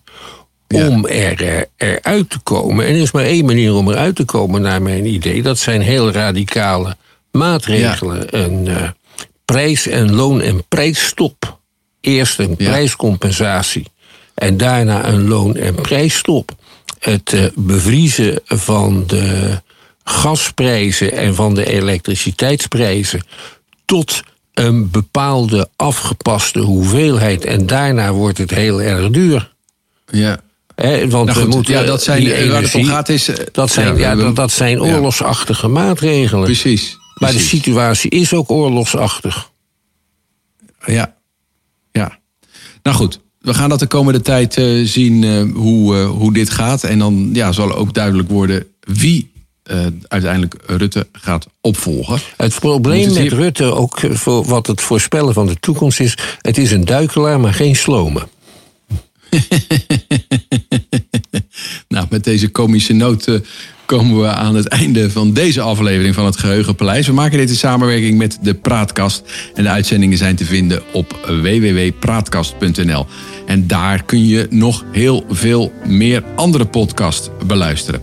Ja. 0.69 0.89
om 0.89 1.07
er, 1.07 1.45
eh, 1.45 1.63
eruit 1.77 2.31
te 2.31 2.39
komen. 2.39 2.87
En 2.87 2.95
er 2.95 3.01
is 3.01 3.13
maar 3.13 3.25
één 3.25 3.45
manier 3.45 3.75
om 3.75 3.91
eruit 3.91 4.17
te 4.17 4.25
komen, 4.25 4.63
naar 4.63 4.83
mijn 4.83 5.07
idee. 5.07 5.43
Dat 5.43 5.59
zijn 5.59 5.81
heel 5.81 6.11
radicale 6.11 6.97
maatregelen. 7.33 8.27
Een 8.43 8.69
prijs- 9.45 9.87
en 9.89 10.13
loon- 10.15 10.41
en 10.41 10.65
prijsstop. 10.69 11.61
Eerst 12.01 12.39
een 12.39 12.55
Ja. 12.59 12.71
prijscompensatie 12.71 13.87
en 14.43 14.57
daarna 14.57 15.09
een 15.09 15.29
loon- 15.29 15.57
en 15.57 15.75
prijsstop. 15.75 16.55
Het 16.99 17.33
eh, 17.33 17.45
bevriezen 17.55 18.41
van 18.45 19.05
de 19.07 19.61
gasprijzen 20.05 21.13
en 21.13 21.35
van 21.35 21.55
de 21.55 21.65
elektriciteitsprijzen 21.65 23.23
tot 23.85 24.23
een 24.55 24.91
bepaalde 24.91 25.69
afgepaste 25.77 26.59
hoeveelheid. 26.61 27.45
En 27.45 27.67
daarna 27.67 28.13
wordt 28.13 28.39
het 28.39 28.51
heel 28.51 28.83
erg 28.83 29.11
duur. 29.11 29.53
Ja. 30.07 30.41
Want 30.77 31.11
Nou 31.11 31.25
we 31.27 31.33
goed, 31.33 31.55
moeten 31.55 31.75
ja, 31.75 31.83
dat 31.83 32.03
zijn, 32.03 32.21
die 32.21 32.33
eh, 32.33 32.51
waar 32.51 32.63
het 32.63 32.75
om 32.75 32.81
energie- 32.81 32.95
gaat 32.95 33.09
is... 33.09 33.29
eh, 33.29 33.47
dat 33.53 33.71
zijn, 33.71 33.97
ja, 33.97 34.15
dat, 34.15 34.37
dat 34.37 34.51
zijn 34.51 34.83
ja. 34.85 34.95
oorlogsachtige 34.95 35.69
maatregelen. 35.69 36.45
Precies. 36.45 36.99
Maar 37.15 37.33
de 37.33 37.39
situatie 37.39 38.11
is 38.11 38.35
ook 38.35 38.51
oorlogsachtig. 38.51 39.51
Ja. 40.87 41.15
ja. 41.93 42.19
Nou 42.83 42.97
goed, 42.97 43.21
we 43.43 43.55
gaan 43.55 43.69
dat 43.69 43.79
de 43.79 43.87
komende 43.87 44.21
tijd 44.21 44.57
eh, 44.57 44.81
zien 44.85 45.25
eh, 45.25 45.43
hoe, 45.55 45.97
eh, 45.97 46.11
hoe 46.11 46.33
dit 46.33 46.51
gaat. 46.51 46.85
En 46.85 46.99
dan 46.99 47.31
ja, 47.33 47.53
zal 47.53 47.75
ook 47.75 47.95
duidelijk 47.95 48.29
worden 48.29 48.67
wie 48.81 49.31
uiteindelijk 50.09 50.57
Rutte 50.67 51.07
gaat 51.13 51.47
opvolgen. 51.61 52.21
Het 52.37 52.55
probleem 52.61 53.13
met 53.13 53.33
Rutte, 53.33 53.65
ook 53.65 54.01
voor 54.11 54.45
wat 54.45 54.67
het 54.67 54.81
voorspellen 54.81 55.35
van 55.35 55.47
de 55.47 55.57
toekomst 55.61 56.01
is... 56.01 56.19
het 56.41 56.59
is 56.59 56.71
een 56.71 56.85
duikelaar, 56.85 57.41
maar 57.41 57.55
geen 57.55 57.77
slome. 57.77 58.29
Nou, 61.89 62.07
met 62.11 62.25
deze 62.25 62.49
komische 62.49 62.93
noot 62.93 63.41
komen 63.99 64.21
we 64.21 64.29
aan 64.29 64.55
het 64.55 64.69
einde 64.69 65.11
van 65.11 65.33
deze 65.33 65.61
aflevering 65.61 66.15
van 66.15 66.25
het 66.25 66.39
Geheugenpaleis. 66.39 67.07
We 67.07 67.13
maken 67.13 67.39
dit 67.39 67.49
in 67.49 67.57
samenwerking 67.57 68.19
met 68.19 68.39
de 68.43 68.55
Praatkast. 68.55 69.23
En 69.55 69.63
de 69.63 69.69
uitzendingen 69.69 70.19
zijn 70.19 70.37
te 70.37 70.45
vinden 70.45 70.83
op 70.93 71.19
www.praatkast.nl. 71.27 73.07
En 73.47 73.67
daar 73.67 74.05
kun 74.05 74.27
je 74.27 74.47
nog 74.51 74.85
heel 74.93 75.25
veel 75.31 75.73
meer 75.87 76.25
andere 76.37 76.65
podcasts 76.65 77.31
beluisteren. 77.47 78.01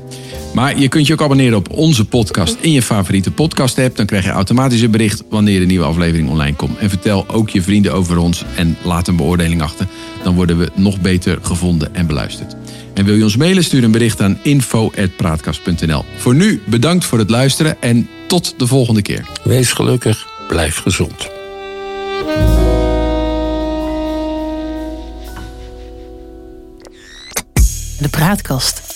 Maar 0.60 0.80
je 0.80 0.88
kunt 0.88 1.08
je 1.08 1.14
ook 1.14 1.22
abonneren 1.22 1.58
op 1.58 1.70
onze 1.72 2.06
podcast 2.06 2.58
in 2.60 2.72
je 2.72 2.82
favoriete 2.82 3.32
podcast-app. 3.32 3.96
Dan 3.96 4.06
krijg 4.06 4.24
je 4.24 4.30
automatisch 4.30 4.82
een 4.82 4.92
bericht 4.92 5.24
wanneer 5.30 5.60
de 5.60 5.66
nieuwe 5.66 5.86
aflevering 5.86 6.30
online 6.30 6.56
komt. 6.56 6.78
En 6.78 6.90
vertel 6.90 7.30
ook 7.30 7.50
je 7.50 7.62
vrienden 7.62 7.94
over 7.94 8.18
ons 8.18 8.44
en 8.56 8.78
laat 8.84 9.08
een 9.08 9.16
beoordeling 9.16 9.62
achter. 9.62 9.88
Dan 10.24 10.36
worden 10.36 10.58
we 10.58 10.72
nog 10.76 11.02
beter 11.02 11.40
gevonden 11.42 11.96
en 11.96 12.08
beluisterd. 12.08 12.56
En 12.94 13.06
wil 13.06 13.16
je 13.16 13.24
ons 13.24 13.38
mailen, 13.38 13.64
stuur 13.64 13.84
een 13.84 13.92
bericht 13.92 14.22
aan 14.22 14.40
info.praatkast.nl. 14.44 16.06
Voor 16.18 16.36
nu 16.36 16.62
bedankt 16.66 17.06
voor 17.06 17.20
het 17.20 17.30
luisteren 17.30 17.82
en 17.82 18.10
tot 18.28 18.54
de 18.58 18.68
volgende 18.68 19.02
keer. 19.02 19.26
Wees 19.44 19.72
gelukkig, 19.72 20.28
blijf 20.48 20.78
gezond. 20.78 21.30
De 28.00 28.10
praatkast. 28.10 28.89